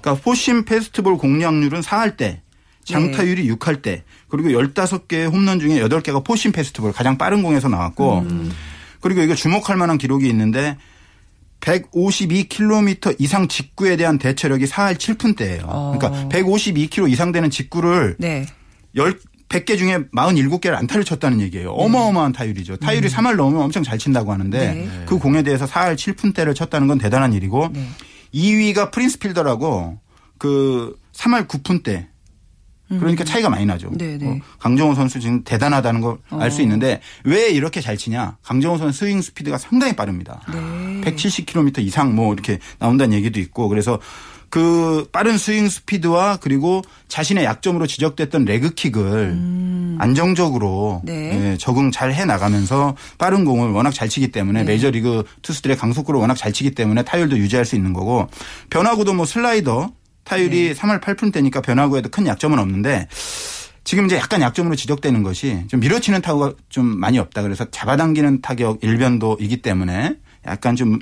그러니까 0.00 0.22
포심 0.22 0.64
페스티벌 0.64 1.18
공략률은 1.18 1.82
4할 1.82 2.16
때, 2.16 2.40
장타율이 2.84 3.50
6할 3.52 3.82
때, 3.82 4.04
그리고 4.28 4.48
15개의 4.48 5.30
홈런 5.30 5.60
중에 5.60 5.80
8개가 5.80 6.24
포심 6.24 6.52
페스티벌 6.52 6.92
가장 6.92 7.18
빠른 7.18 7.42
공에서 7.42 7.68
나왔고, 7.68 8.26
그리고 9.00 9.20
이거 9.22 9.34
주목할 9.34 9.76
만한 9.76 9.98
기록이 9.98 10.26
있는데 10.28 10.76
152km 11.60 13.16
이상 13.18 13.48
직구에 13.48 13.96
대한 13.96 14.18
대처력이 14.18 14.66
4할 14.66 14.96
7푼대예요. 14.96 15.62
어. 15.64 15.96
그러니까 15.98 16.28
152km 16.28 17.10
이상 17.10 17.32
되는 17.32 17.50
직구를 17.50 18.16
네. 18.18 18.46
10 18.96 19.20
100개 19.48 19.78
중에 19.78 19.98
47개를 20.14 20.74
안타를 20.74 21.04
쳤다는 21.04 21.40
얘기예요. 21.40 21.70
어마어마한 21.70 22.32
타율이죠. 22.32 22.76
타율이 22.76 23.08
3할 23.08 23.36
넘으면 23.36 23.62
엄청 23.62 23.82
잘 23.82 23.98
친다고 23.98 24.32
하는데 24.32 24.58
네. 24.58 24.88
그 25.06 25.18
공에 25.18 25.42
대해서 25.42 25.64
4할 25.64 25.94
7푼대를 25.96 26.54
쳤다는 26.54 26.86
건 26.86 26.98
대단한 26.98 27.32
일이고 27.32 27.68
네. 27.72 27.88
2위가 28.34 28.90
프린스 28.90 29.18
필더라고 29.18 29.98
그 30.36 30.96
3할 31.14 31.48
9푼대 31.48 32.06
그러니까 32.88 33.24
차이가 33.24 33.48
많이 33.50 33.66
나죠. 33.66 33.90
네, 33.92 34.16
네. 34.16 34.26
어, 34.26 34.38
강정호 34.58 34.94
선수 34.94 35.20
지금 35.20 35.42
대단하다는 35.44 36.00
걸 36.00 36.16
알수 36.30 36.60
어. 36.60 36.62
있는데 36.62 37.00
왜 37.24 37.50
이렇게 37.50 37.80
잘 37.80 37.96
치냐? 37.96 38.36
강정호 38.42 38.78
선수 38.78 39.00
스윙 39.00 39.20
스피드가 39.20 39.58
상당히 39.58 39.94
빠릅니다. 39.94 40.40
네. 40.52 41.10
170km 41.10 41.78
이상 41.80 42.14
뭐 42.14 42.32
이렇게 42.32 42.58
나온다는 42.78 43.16
얘기도 43.16 43.40
있고 43.40 43.68
그래서 43.68 43.98
그 44.50 45.06
빠른 45.12 45.36
스윙 45.36 45.68
스피드와 45.68 46.38
그리고 46.38 46.82
자신의 47.08 47.44
약점으로 47.44 47.86
지적됐던 47.86 48.46
레그킥을 48.46 49.96
안정적으로 49.98 51.02
음. 51.04 51.06
네. 51.06 51.52
예, 51.52 51.56
적응 51.58 51.90
잘 51.90 52.14
해 52.14 52.24
나가면서 52.24 52.96
빠른 53.18 53.44
공을 53.44 53.70
워낙 53.72 53.92
잘 53.92 54.08
치기 54.08 54.28
때문에 54.28 54.60
네. 54.60 54.72
메이저리그 54.72 55.24
투수들의 55.42 55.76
강속구를 55.76 56.18
워낙 56.18 56.34
잘 56.36 56.52
치기 56.54 56.70
때문에 56.70 57.02
타율도 57.02 57.36
유지할 57.36 57.66
수 57.66 57.76
있는 57.76 57.92
거고 57.92 58.28
변화구도 58.70 59.12
뭐 59.12 59.26
슬라이더 59.26 59.90
타율이 60.28 60.68
네. 60.68 60.74
3할 60.74 61.00
8푼대니까 61.00 61.62
변화구에도 61.62 62.10
큰 62.10 62.26
약점은 62.26 62.58
없는데 62.58 63.08
지금 63.82 64.04
이제 64.04 64.16
약간 64.16 64.42
약점으로 64.42 64.76
지적되는 64.76 65.22
것이 65.22 65.64
좀 65.68 65.80
밀어치는 65.80 66.20
타구가 66.20 66.52
좀 66.68 66.84
많이 66.84 67.18
없다. 67.18 67.40
그래서 67.40 67.64
잡아당기는 67.70 68.42
타격 68.42 68.84
일변도이기 68.84 69.62
때문에 69.62 70.16
약간 70.46 70.76
좀 70.76 70.98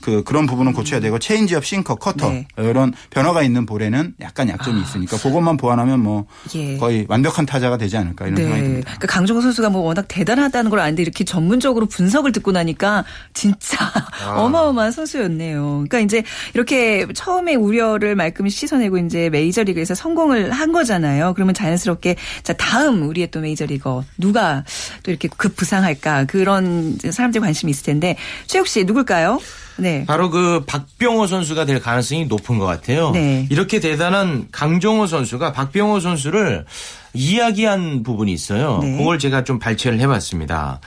그 0.00 0.22
그런 0.22 0.46
부분은 0.46 0.72
고쳐야 0.72 1.00
되고 1.00 1.18
체인지업, 1.18 1.64
싱커, 1.64 1.96
커터 1.96 2.30
네. 2.30 2.46
이런 2.56 2.92
변화가 3.10 3.42
있는 3.42 3.66
볼에는 3.66 4.14
약간 4.20 4.48
약점이 4.48 4.80
있으니까 4.80 5.16
그것만 5.16 5.56
보완하면 5.56 6.00
뭐 6.00 6.26
예. 6.54 6.76
거의 6.76 7.04
완벽한 7.08 7.46
타자가 7.46 7.76
되지 7.76 7.96
않을까 7.96 8.26
이런 8.26 8.36
생각이 8.36 8.60
네. 8.60 8.68
듭니다. 8.68 8.90
그러니까 8.96 9.06
강정호 9.08 9.40
선수가 9.40 9.70
뭐 9.70 9.82
워낙 9.82 10.06
대단하다는 10.08 10.70
걸 10.70 10.80
아는데 10.80 11.02
이렇게 11.02 11.24
전문적으로 11.24 11.86
분석을 11.86 12.32
듣고 12.32 12.52
나니까 12.52 13.04
진짜 13.34 13.78
어마어마한 14.36 14.92
선수였네요. 14.92 15.84
그러니까 15.88 15.98
이제 15.98 16.22
이렇게 16.54 17.06
처음에 17.12 17.54
우려를 17.56 18.14
말끔히 18.14 18.50
씻어내고 18.50 18.98
이제 18.98 19.30
메이저리그에서 19.30 19.94
성공을 19.94 20.52
한 20.52 20.72
거잖아요. 20.72 21.34
그러면 21.34 21.54
자연스럽게 21.54 22.16
자 22.44 22.52
다음 22.52 23.02
우리의 23.08 23.30
또 23.30 23.40
메이저리거 23.40 24.04
누가 24.16 24.64
또 25.02 25.10
이렇게 25.10 25.28
급 25.36 25.56
부상할까 25.56 26.26
그런 26.26 26.98
사람들 26.98 27.40
관심이 27.40 27.70
있을 27.70 27.84
텐데 27.84 28.16
최욱 28.46 28.68
씨 28.68 28.84
누굴까요? 28.84 29.40
네. 29.78 30.04
바로 30.06 30.30
그 30.30 30.64
박병호 30.66 31.26
선수가 31.26 31.64
될 31.64 31.80
가능성이 31.80 32.26
높은 32.26 32.58
것 32.58 32.66
같아요. 32.66 33.10
네. 33.12 33.46
이렇게 33.50 33.80
대단한 33.80 34.48
강정호 34.52 35.06
선수가 35.06 35.52
박병호 35.52 36.00
선수를 36.00 36.66
이야기한 37.14 38.02
부분이 38.02 38.32
있어요. 38.32 38.80
네. 38.82 38.98
그걸 38.98 39.18
제가 39.18 39.44
좀 39.44 39.58
발췌를 39.58 40.00
해봤습니다. 40.00 40.80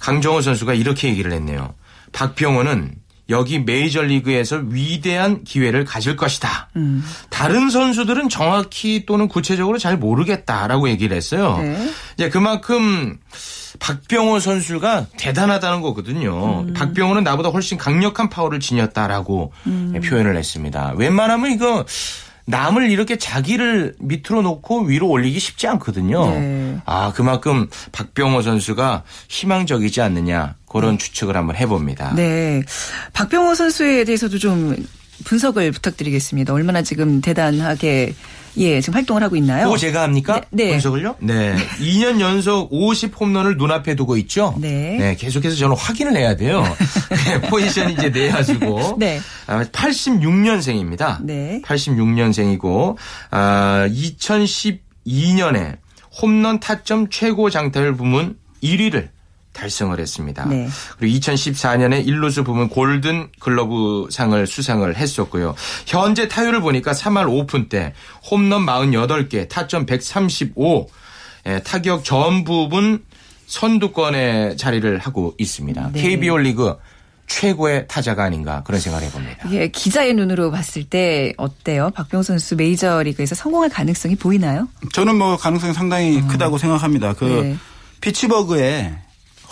강정호 0.00 0.40
선수가 0.40 0.74
이렇게 0.74 1.08
얘기를 1.08 1.32
했네요. 1.32 1.74
박병호는 2.12 2.96
여기 3.28 3.58
메이저리그에서 3.60 4.62
위대한 4.68 5.44
기회를 5.44 5.84
가질 5.84 6.16
것이다. 6.16 6.68
음. 6.76 7.04
다른 7.30 7.70
선수들은 7.70 8.28
정확히 8.28 9.06
또는 9.06 9.28
구체적으로 9.28 9.78
잘 9.78 9.96
모르겠다라고 9.96 10.88
얘기를 10.88 11.16
했어요. 11.16 11.58
네. 11.58 11.90
이제 12.14 12.28
그만큼 12.28 13.18
박병호 13.78 14.38
선수가 14.38 15.06
대단하다는 15.16 15.80
거거든요. 15.80 16.60
음. 16.60 16.72
박병호는 16.74 17.24
나보다 17.24 17.48
훨씬 17.48 17.78
강력한 17.78 18.28
파워를 18.28 18.60
지녔다라고 18.60 19.52
음. 19.66 20.00
표현을 20.04 20.36
했습니다. 20.36 20.92
웬만하면 20.96 21.52
이거 21.52 21.84
남을 22.52 22.90
이렇게 22.90 23.16
자기를 23.16 23.96
밑으로 23.98 24.42
놓고 24.42 24.82
위로 24.82 25.08
올리기 25.08 25.38
쉽지 25.38 25.66
않거든요. 25.68 26.26
네. 26.26 26.78
아, 26.84 27.12
그만큼 27.14 27.68
박병호 27.92 28.42
선수가 28.42 29.04
희망적이지 29.28 30.02
않느냐 30.02 30.54
그런 30.68 30.98
추측을 30.98 31.36
한번 31.36 31.56
해봅니다. 31.56 32.14
네. 32.14 32.62
박병호 33.14 33.54
선수에 33.54 34.04
대해서도 34.04 34.38
좀 34.38 34.76
분석을 35.24 35.72
부탁드리겠습니다. 35.72 36.52
얼마나 36.52 36.82
지금 36.82 37.20
대단하게 37.20 38.14
예, 38.58 38.80
지금 38.80 38.94
활동을 38.94 39.22
하고 39.22 39.36
있나요? 39.36 39.64
그거 39.64 39.78
제가 39.78 40.02
합니까? 40.02 40.42
네, 40.50 40.64
네. 40.64 40.70
분석을요? 40.72 41.16
네. 41.20 41.56
2년 41.78 42.20
연속 42.20 42.68
50 42.70 43.18
홈런을 43.18 43.56
눈앞에 43.56 43.94
두고 43.94 44.16
있죠? 44.18 44.54
네. 44.60 45.16
계속해서 45.18 45.56
저는 45.56 45.76
확인을 45.76 46.16
해야 46.16 46.36
돼요. 46.36 46.62
네, 47.26 47.40
포지션이 47.48 47.94
이제 47.94 48.10
내야주고. 48.10 48.96
네. 48.98 49.20
86년생입니다. 49.46 51.22
네. 51.22 51.62
86년생이고, 51.64 52.96
아, 53.30 53.88
2012년에 53.90 55.78
홈런 56.20 56.60
타점 56.60 57.08
최고 57.08 57.48
장타율 57.48 57.96
부문 57.96 58.36
1위를 58.62 59.08
달성을 59.52 59.98
했습니다. 59.98 60.46
네. 60.46 60.68
그리고 60.98 61.18
2014년에 61.18 62.06
일루수 62.06 62.44
부문 62.44 62.68
골든 62.68 63.28
글러브 63.38 64.08
상을 64.10 64.46
수상을 64.46 64.96
했었고요. 64.96 65.54
현재 65.86 66.28
타율을 66.28 66.60
보니까 66.60 66.92
3할 66.92 67.28
5푼대 67.28 67.92
홈런 68.30 68.66
48개, 68.66 69.48
타점 69.48 69.86
135, 69.86 70.88
예, 71.46 71.60
타격 71.64 72.04
전 72.04 72.44
부분 72.44 73.04
선두권에 73.46 74.56
자리를 74.56 74.98
하고 74.98 75.34
있습니다. 75.38 75.90
네. 75.92 76.02
KBO 76.02 76.38
리그 76.38 76.76
최고의 77.26 77.86
타자가 77.88 78.24
아닌가 78.24 78.62
그런 78.64 78.80
생각을 78.80 79.06
해봅니다. 79.06 79.50
예, 79.52 79.68
기자의 79.68 80.14
눈으로 80.14 80.50
봤을 80.50 80.84
때 80.84 81.32
어때요? 81.36 81.90
박병호 81.94 82.22
선수 82.22 82.56
메이저리그에서 82.56 83.34
성공할 83.34 83.70
가능성이 83.70 84.16
보이나요? 84.16 84.68
저는 84.92 85.16
뭐 85.16 85.36
가능성이 85.36 85.72
상당히 85.72 86.18
음. 86.18 86.28
크다고 86.28 86.58
생각합니다. 86.58 87.14
그 87.14 87.24
네. 87.24 87.56
피츠버그에 88.00 88.94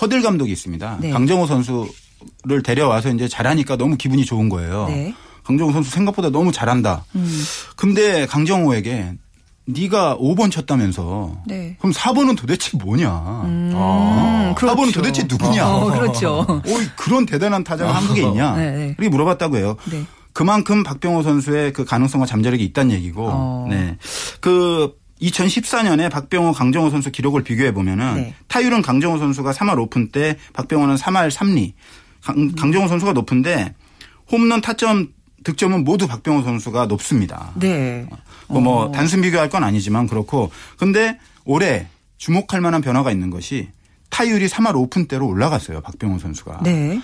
허들 0.01 0.23
감독이 0.23 0.53
있습니다. 0.53 0.99
네. 1.01 1.11
강정호 1.11 1.47
선수를 1.47 2.63
데려와서 2.65 3.11
이제 3.11 3.29
잘하니까 3.29 3.77
너무 3.77 3.97
기분이 3.97 4.25
좋은 4.25 4.49
거예요. 4.49 4.87
네. 4.89 5.15
강정호 5.45 5.73
선수 5.73 5.91
생각보다 5.91 6.31
너무 6.31 6.53
잘한다. 6.53 7.05
음. 7.15 7.45
근데 7.77 8.27
강정호에게 8.27 9.15
네가 9.67 10.17
5번 10.19 10.51
쳤다면서. 10.51 11.37
네. 11.47 11.77
그럼 11.79 11.93
4번은 11.93 12.37
도대체 12.37 12.77
뭐냐? 12.77 13.09
음, 13.45 13.73
아, 13.75 14.55
그렇죠. 14.57 14.77
4번은 14.77 14.95
도대체 14.95 15.25
누구냐? 15.25 15.69
어, 15.69 15.91
그렇죠. 15.93 16.39
어, 16.49 16.63
그런 16.97 17.27
대단한 17.27 17.65
타자가 17.65 17.93
한국에 17.93 18.23
있냐? 18.23 18.57
네, 18.57 18.71
네. 18.71 18.85
이렇게 18.99 19.09
물어봤다고 19.09 19.57
해요. 19.57 19.77
네. 19.91 20.05
그만큼 20.33 20.83
박병호 20.83 21.23
선수의 21.23 21.73
그 21.73 21.85
가능성과 21.85 22.27
잠재력이 22.27 22.65
있다는 22.65 22.93
얘기고. 22.93 23.29
어. 23.29 23.67
네. 23.69 23.97
그 24.41 24.95
2014년에 25.23 26.11
박병호 26.11 26.53
강정호 26.53 26.91
선수 26.91 27.11
기록을 27.11 27.43
비교해 27.43 27.73
보면은 27.73 28.15
네. 28.15 28.35
타율은 28.49 28.83
강정호 28.83 29.19
선수가 29.19 29.53
3할 29.53 29.79
5푼대 29.79 30.37
박병호는 30.53 30.97
3할 30.97 31.31
3리. 31.31 31.73
강, 32.23 32.37
음. 32.37 32.55
강정호 32.55 32.89
선수가 32.89 33.13
높은데 33.13 33.75
홈런 34.31 34.61
타점 34.61 35.09
득점은 35.45 35.85
모두 35.85 36.07
박병호 36.07 36.43
선수가 36.43 36.87
높습니다. 36.87 37.53
네. 37.55 38.07
뭐, 38.49 38.61
뭐 38.61 38.85
어. 38.85 38.93
단순 38.93 39.23
비교할 39.23 39.49
건 39.49 39.65
아니지만 39.65 40.07
그렇고 40.07 40.51
근데 40.77 41.19
올해 41.45 41.87
주목할 42.19 42.61
만한 42.61 42.83
변화가 42.83 43.11
있는 43.11 43.31
것이 43.31 43.69
타율이 44.11 44.49
3할 44.49 44.77
5푼대로 44.77 45.27
올라갔어요. 45.27 45.81
박병호 45.81 46.19
선수가. 46.19 46.61
네. 46.63 47.01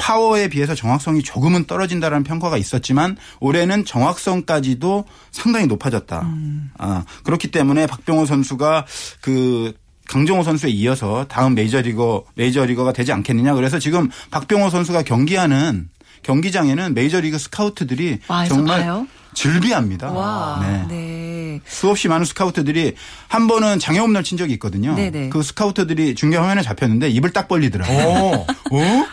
파워에 0.00 0.48
비해서 0.48 0.74
정확성이 0.74 1.22
조금은 1.22 1.66
떨어진다라는 1.66 2.24
평가가 2.24 2.56
있었지만 2.56 3.16
올해는 3.38 3.84
정확성까지도 3.84 5.04
상당히 5.30 5.66
높아졌다. 5.66 6.20
음. 6.22 6.70
아, 6.78 7.04
그렇기 7.22 7.50
때문에 7.50 7.86
박병호 7.86 8.24
선수가 8.24 8.86
그 9.20 9.74
강정호 10.08 10.42
선수에 10.42 10.70
이어서 10.70 11.26
다음 11.28 11.54
메이저리거 11.54 12.24
메이저리거가 12.34 12.92
되지 12.92 13.12
않겠느냐. 13.12 13.54
그래서 13.54 13.78
지금 13.78 14.08
박병호 14.30 14.70
선수가 14.70 15.02
경기하는 15.02 15.88
경기장에는 16.22 16.94
메이저리그 16.94 17.38
스카우트들이 17.38 18.18
정말 18.48 18.80
봐요? 18.80 19.06
즐비합니다. 19.34 20.10
와, 20.10 20.58
네. 20.60 20.86
네. 20.88 21.60
수없이 21.66 22.08
많은 22.08 22.24
스카우트들이 22.24 22.94
한 23.28 23.46
번은 23.46 23.78
장애 23.78 23.98
홈런 23.98 24.24
친 24.24 24.36
적이 24.36 24.54
있거든요. 24.54 24.94
네네. 24.94 25.10
네. 25.10 25.28
그 25.28 25.42
스카우트들이 25.42 26.14
중계 26.14 26.36
화면에 26.36 26.62
잡혔는데 26.62 27.10
입을 27.10 27.30
딱 27.30 27.46
벌리더라고요. 27.46 27.96
어? 27.98 28.46
어? 28.72 29.06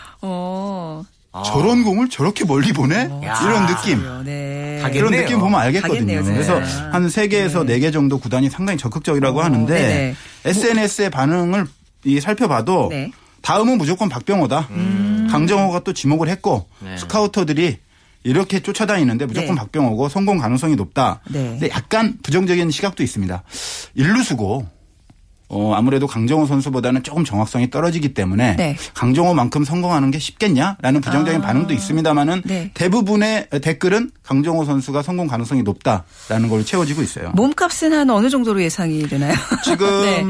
아. 1.38 1.44
저런 1.44 1.84
공을 1.84 2.10
저렇게 2.10 2.46
멀리 2.46 2.74
보내? 2.74 3.06
오. 3.06 3.22
이런 3.24 3.66
느낌. 3.68 4.04
네. 4.24 4.84
이런 4.94 5.12
느낌 5.12 5.40
보면 5.40 5.60
알겠거든요. 5.60 6.24
그래서 6.24 6.60
한 6.60 7.08
3개에서 7.08 7.66
네. 7.66 7.80
4개 7.80 7.92
정도 7.92 8.18
구단이 8.20 8.50
상당히 8.50 8.78
적극적이라고 8.78 9.40
오. 9.40 9.42
하는데 9.42 9.74
네네. 9.74 10.16
SNS의 10.46 11.10
반응을 11.10 11.68
살펴봐도 12.22 12.88
네. 12.90 13.12
다음은 13.42 13.78
무조건 13.78 14.10
박병호다. 14.10 14.68
음. 14.72 15.28
강정호가 15.30 15.82
또 15.82 15.94
지목을 15.94 16.30
했고 16.30 16.68
네. 16.80 16.98
스카우터들이 16.98 17.78
이렇게 18.24 18.60
쫓아다니는데 18.60 19.26
무조건 19.26 19.56
네. 19.56 19.62
박병호고 19.62 20.10
성공 20.10 20.38
가능성이 20.38 20.76
높다. 20.76 21.22
네. 21.30 21.40
근데 21.52 21.70
약간 21.70 22.18
부정적인 22.24 22.72
시각도 22.72 23.04
있습니다. 23.04 23.44
일루수고 23.96 24.68
어, 25.50 25.74
아무래도 25.76 26.08
강정호 26.08 26.46
선수보다는 26.46 27.04
조금 27.04 27.24
정확성이 27.24 27.70
떨어지기 27.70 28.14
때문에 28.14 28.56
네. 28.58 28.76
강정호만큼 28.94 29.64
성공하는 29.64 30.12
게 30.12 30.20
쉽겠냐라는 30.20 31.00
부정적인 31.02 31.42
아. 31.42 31.46
반응도 31.46 31.74
있습니다만은 31.74 32.42
네. 32.46 32.72
대부분의 32.74 33.48
댓글은 33.62 34.12
강정호 34.24 34.66
선수가 34.66 35.02
성공 35.04 35.28
가능성이 35.28 35.64
높다라는 35.64 36.50
걸로 36.50 36.64
채워지고 36.64 37.02
있어요. 37.02 37.32
몸값은 37.36 37.94
한 37.94 38.10
어느 38.10 38.30
정도로 38.30 38.62
예상이 38.62 39.08
되나요? 39.08 39.34
지금 39.64 39.88
네. 40.02 40.26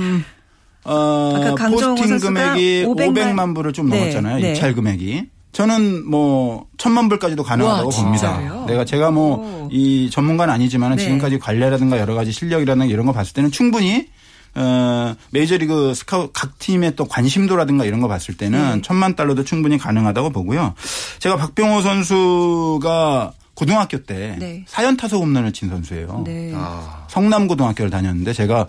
어, 0.83 1.55
포스팅 1.69 2.19
금액이 2.19 2.85
500만, 2.87 3.13
500만 3.15 3.55
불을 3.55 3.73
좀 3.73 3.89
네. 3.89 3.99
넘었잖아요. 3.99 4.39
네. 4.39 4.51
입찰 4.51 4.73
금액이. 4.75 5.29
저는 5.51 6.07
뭐 6.07 6.67
천만 6.77 7.09
불까지도 7.09 7.41
가능하다고 7.41 7.89
와, 7.89 7.95
봅니다. 8.03 8.65
내가 8.67 8.85
제가 8.85 9.09
뭐 9.09 9.57
이 9.71 10.09
전문가는 10.09 10.53
아니지만 10.53 10.95
네. 10.95 11.03
지금까지 11.03 11.39
관례라든가 11.39 11.99
여러 11.99 12.15
가지 12.15 12.31
실력이라든가 12.31 12.85
이런 12.85 13.05
거 13.05 13.11
봤을 13.11 13.33
때는 13.33 13.51
충분히 13.51 14.07
어, 14.55 15.15
메이저리그 15.31 15.93
스카우트 15.93 16.31
각 16.33 16.57
팀의 16.59 16.95
또 16.95 17.05
관심도라든가 17.05 17.85
이런 17.85 18.01
거 18.01 18.07
봤을 18.07 18.35
때는 18.35 18.75
네. 18.75 18.81
천만 18.81 19.15
달러도 19.15 19.43
충분히 19.43 19.77
가능하다고 19.77 20.31
보고요. 20.31 20.73
제가 21.19 21.37
박병호 21.37 21.81
선수가 21.81 23.33
고등학교 23.53 24.03
때 24.03 24.35
네. 24.39 24.65
사연 24.67 24.97
타석 24.97 25.21
홈런을 25.21 25.51
친 25.51 25.69
선수예요. 25.69 26.23
네. 26.25 26.51
아. 26.55 27.05
성남고등학교를 27.09 27.89
다녔는데 27.89 28.33
제가 28.33 28.67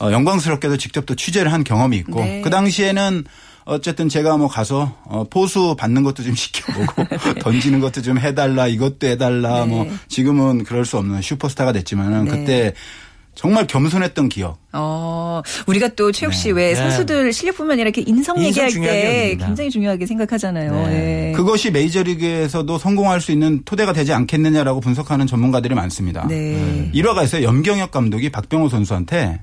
어, 0.00 0.12
영광스럽게도 0.12 0.78
직접 0.78 1.04
또 1.04 1.14
취재를 1.14 1.52
한 1.52 1.62
경험이 1.62 1.98
있고 1.98 2.20
네. 2.20 2.40
그 2.40 2.48
당시에는 2.48 3.24
어쨌든 3.64 4.08
제가 4.08 4.36
뭐 4.38 4.48
가서 4.48 4.96
어 5.04 5.24
포수 5.28 5.76
받는 5.78 6.02
것도 6.02 6.22
좀 6.22 6.34
시켜보고 6.36 7.04
네. 7.04 7.34
던지는 7.40 7.80
것도 7.80 8.02
좀 8.02 8.18
해달라 8.18 8.66
이것도 8.66 9.06
해달라 9.06 9.64
네. 9.64 9.66
뭐 9.66 9.86
지금은 10.08 10.64
그럴 10.64 10.84
수 10.84 10.96
없는 10.96 11.22
슈퍼스타가 11.22 11.72
됐지만은 11.72 12.24
네. 12.24 12.30
그때 12.30 12.74
정말 13.34 13.66
겸손했던 13.66 14.28
기억. 14.28 14.58
어, 14.72 15.42
우리가 15.66 15.88
또 15.88 16.12
최욱 16.12 16.34
씨왜 16.34 16.68
네. 16.68 16.74
선수들 16.74 17.32
실력뿐만 17.32 17.74
아니라 17.74 17.88
이렇게 17.88 18.02
인성, 18.02 18.36
인성 18.36 18.44
얘기할 18.44 18.70
때 18.72 19.36
굉장히 19.38 19.70
중요하게 19.70 20.06
생각하잖아요. 20.06 20.72
네. 20.72 20.88
네. 20.88 21.32
그것이 21.32 21.70
메이저리그에서도 21.70 22.78
성공할 22.78 23.20
수 23.20 23.32
있는 23.32 23.62
토대가 23.64 23.92
되지 23.92 24.12
않겠느냐라고 24.12 24.80
분석하는 24.80 25.26
전문가들이 25.26 25.74
많습니다. 25.74 26.26
네. 26.26 26.90
일화가 26.92 27.22
있어요. 27.24 27.44
염경엽 27.44 27.90
감독이 27.90 28.30
박병호 28.30 28.68
선수한테 28.68 29.42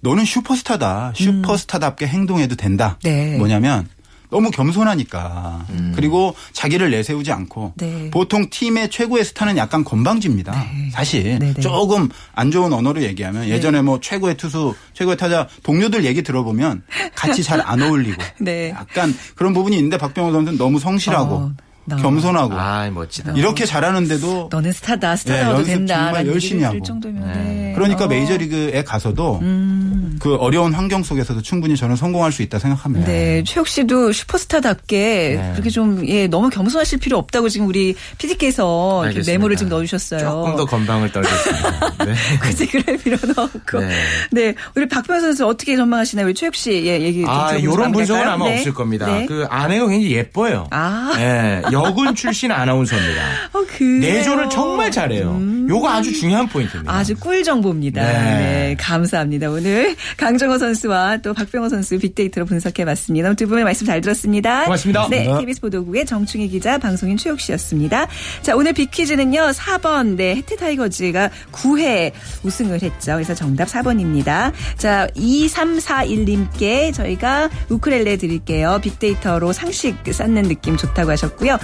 너는 0.00 0.24
슈퍼스타다. 0.24 1.12
슈퍼스타답게 1.14 2.06
음. 2.06 2.08
행동해도 2.08 2.56
된다. 2.56 2.98
네. 3.02 3.36
뭐냐면 3.36 3.88
너무 4.30 4.50
겸손하니까 4.50 5.66
음. 5.70 5.92
그리고 5.94 6.34
자기를 6.52 6.90
내세우지 6.90 7.32
않고 7.32 7.72
네. 7.76 8.10
보통 8.10 8.48
팀의 8.50 8.90
최고의 8.90 9.24
스타는 9.24 9.56
약간 9.56 9.84
건방집니다. 9.84 10.52
네. 10.52 10.90
사실 10.92 11.22
네네. 11.24 11.54
네. 11.54 11.60
조금 11.60 12.08
안 12.34 12.50
좋은 12.50 12.72
언어로 12.72 13.02
얘기하면 13.02 13.42
네. 13.42 13.48
예전에 13.50 13.82
뭐 13.82 14.00
최고의 14.00 14.36
투수, 14.36 14.74
최고의 14.94 15.16
타자 15.16 15.48
동료들 15.62 16.04
얘기 16.04 16.22
들어보면 16.22 16.82
같이 17.14 17.42
잘 17.42 17.58
안 17.68 17.82
어울리고 17.82 18.22
네. 18.40 18.70
약간 18.70 19.14
그런 19.34 19.52
부분이 19.52 19.76
있는데 19.76 19.98
박병호 19.98 20.32
선수는 20.32 20.58
너무 20.58 20.78
성실하고 20.78 21.34
어. 21.34 21.52
겸손하고 21.96 22.54
아, 22.54 22.88
멋지다. 22.90 23.32
이렇게 23.32 23.64
잘하는데도 23.66 24.48
너는 24.50 24.72
스타다 24.72 25.16
스타라도 25.16 25.58
네, 25.58 25.64
된다 25.64 26.04
정말 26.04 26.26
열심히 26.26 26.62
하고 26.62 26.82
정도면 26.82 27.26
네. 27.26 27.32
네. 27.32 27.72
그러니까 27.74 28.04
어. 28.04 28.08
메이저리그에 28.08 28.84
가서도 28.84 29.38
음. 29.42 30.18
그 30.20 30.34
어려운 30.36 30.74
환경 30.74 31.02
속에서도 31.02 31.42
충분히 31.42 31.76
저는 31.76 31.96
성공할 31.96 32.32
수 32.32 32.42
있다 32.42 32.58
생각합니다. 32.58 33.06
네, 33.06 33.42
최욱 33.44 33.68
씨도 33.68 34.12
슈퍼스타답게 34.12 34.98
네. 35.40 35.50
그렇게 35.52 35.70
좀 35.70 36.06
예, 36.08 36.26
너무 36.26 36.50
겸손하실 36.50 36.98
필요 36.98 37.18
없다고 37.18 37.48
지금 37.48 37.66
우리 37.66 37.94
PD께서 38.18 39.04
메모를 39.26 39.56
좀 39.56 39.68
넣어주셨어요. 39.68 40.20
조금 40.20 40.56
더 40.56 40.64
건방을 40.64 41.12
떨겠습니다. 41.12 42.04
네. 42.04 42.14
굳이 42.42 42.66
그럴 42.66 42.96
필요는 42.98 43.38
없고. 43.38 43.80
네. 43.80 43.88
네. 44.30 44.54
우리 44.74 44.88
박병호 44.88 45.20
선수 45.20 45.46
어떻게 45.46 45.76
전망하시나요? 45.76 46.26
우리 46.26 46.34
최욱 46.34 46.54
씨 46.54 46.72
예, 46.86 47.00
얘기 47.00 47.22
좀 47.22 47.30
아, 47.30 47.52
이런 47.52 47.92
분석은 47.92 48.28
아마 48.28 48.46
네. 48.46 48.58
없을 48.58 48.74
겁니다. 48.74 49.06
네. 49.06 49.26
그 49.26 49.46
아내가 49.48 49.86
굉장히 49.86 50.14
예뻐요. 50.14 50.66
아. 50.70 51.12
네. 51.16 51.62
여군 51.84 52.14
출신 52.14 52.50
아나운서입니다. 52.50 53.22
어, 53.52 53.64
내조를 54.00 54.48
정말 54.48 54.90
잘해요. 54.90 55.32
음. 55.32 55.66
요거 55.68 55.88
아주 55.88 56.12
중요한 56.12 56.48
포인트입니다. 56.48 56.92
아주 56.92 57.14
꿀 57.16 57.42
정보입니다. 57.42 58.02
네. 58.02 58.12
네. 58.12 58.76
감사합니다. 58.78 59.50
오늘 59.50 59.96
강정호 60.16 60.58
선수와 60.58 61.18
또 61.18 61.34
박병호 61.34 61.68
선수 61.68 61.98
빅데이터로 61.98 62.46
분석해봤습니다. 62.46 63.34
두 63.34 63.46
분의 63.46 63.64
말씀 63.64 63.86
잘 63.86 64.00
들었습니다. 64.00 64.64
고맙습니다. 64.64 65.08
네. 65.10 65.26
KBS 65.38 65.60
보도국의 65.60 66.06
정충희 66.06 66.48
기자, 66.48 66.78
방송인 66.78 67.16
최욱 67.16 67.40
씨였습니다. 67.40 68.06
자, 68.42 68.56
오늘 68.56 68.72
빅퀴즈는요. 68.72 69.50
4번, 69.50 70.16
네. 70.16 70.36
해태 70.36 70.56
타이거즈가 70.56 71.30
9회 71.52 72.12
우승을 72.42 72.82
했죠. 72.82 73.12
그래서 73.12 73.34
정답 73.34 73.68
4번입니다. 73.68 74.52
자, 74.76 75.06
2341님께 75.16 76.94
저희가 76.94 77.50
우크렐레 77.68 78.16
드릴게요. 78.16 78.80
빅데이터로 78.82 79.52
상식 79.52 79.96
쌓는 80.10 80.44
느낌 80.44 80.76
좋다고 80.76 81.10
하셨고요. 81.10 81.58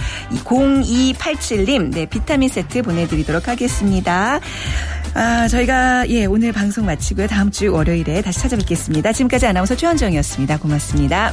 0287님, 0.44 1.92
네, 1.92 2.06
비타민 2.06 2.48
세트 2.48 2.82
보내드리도록 2.82 3.48
하겠습니다. 3.48 4.40
아, 5.14 5.48
저희가, 5.48 6.08
예, 6.08 6.24
오늘 6.24 6.52
방송 6.52 6.86
마치고요. 6.86 7.28
다음 7.28 7.50
주 7.50 7.72
월요일에 7.72 8.22
다시 8.22 8.40
찾아뵙겠습니다. 8.40 9.12
지금까지 9.12 9.46
아나운서 9.46 9.76
최현정이었습니다. 9.76 10.58
고맙습니다. 10.58 11.32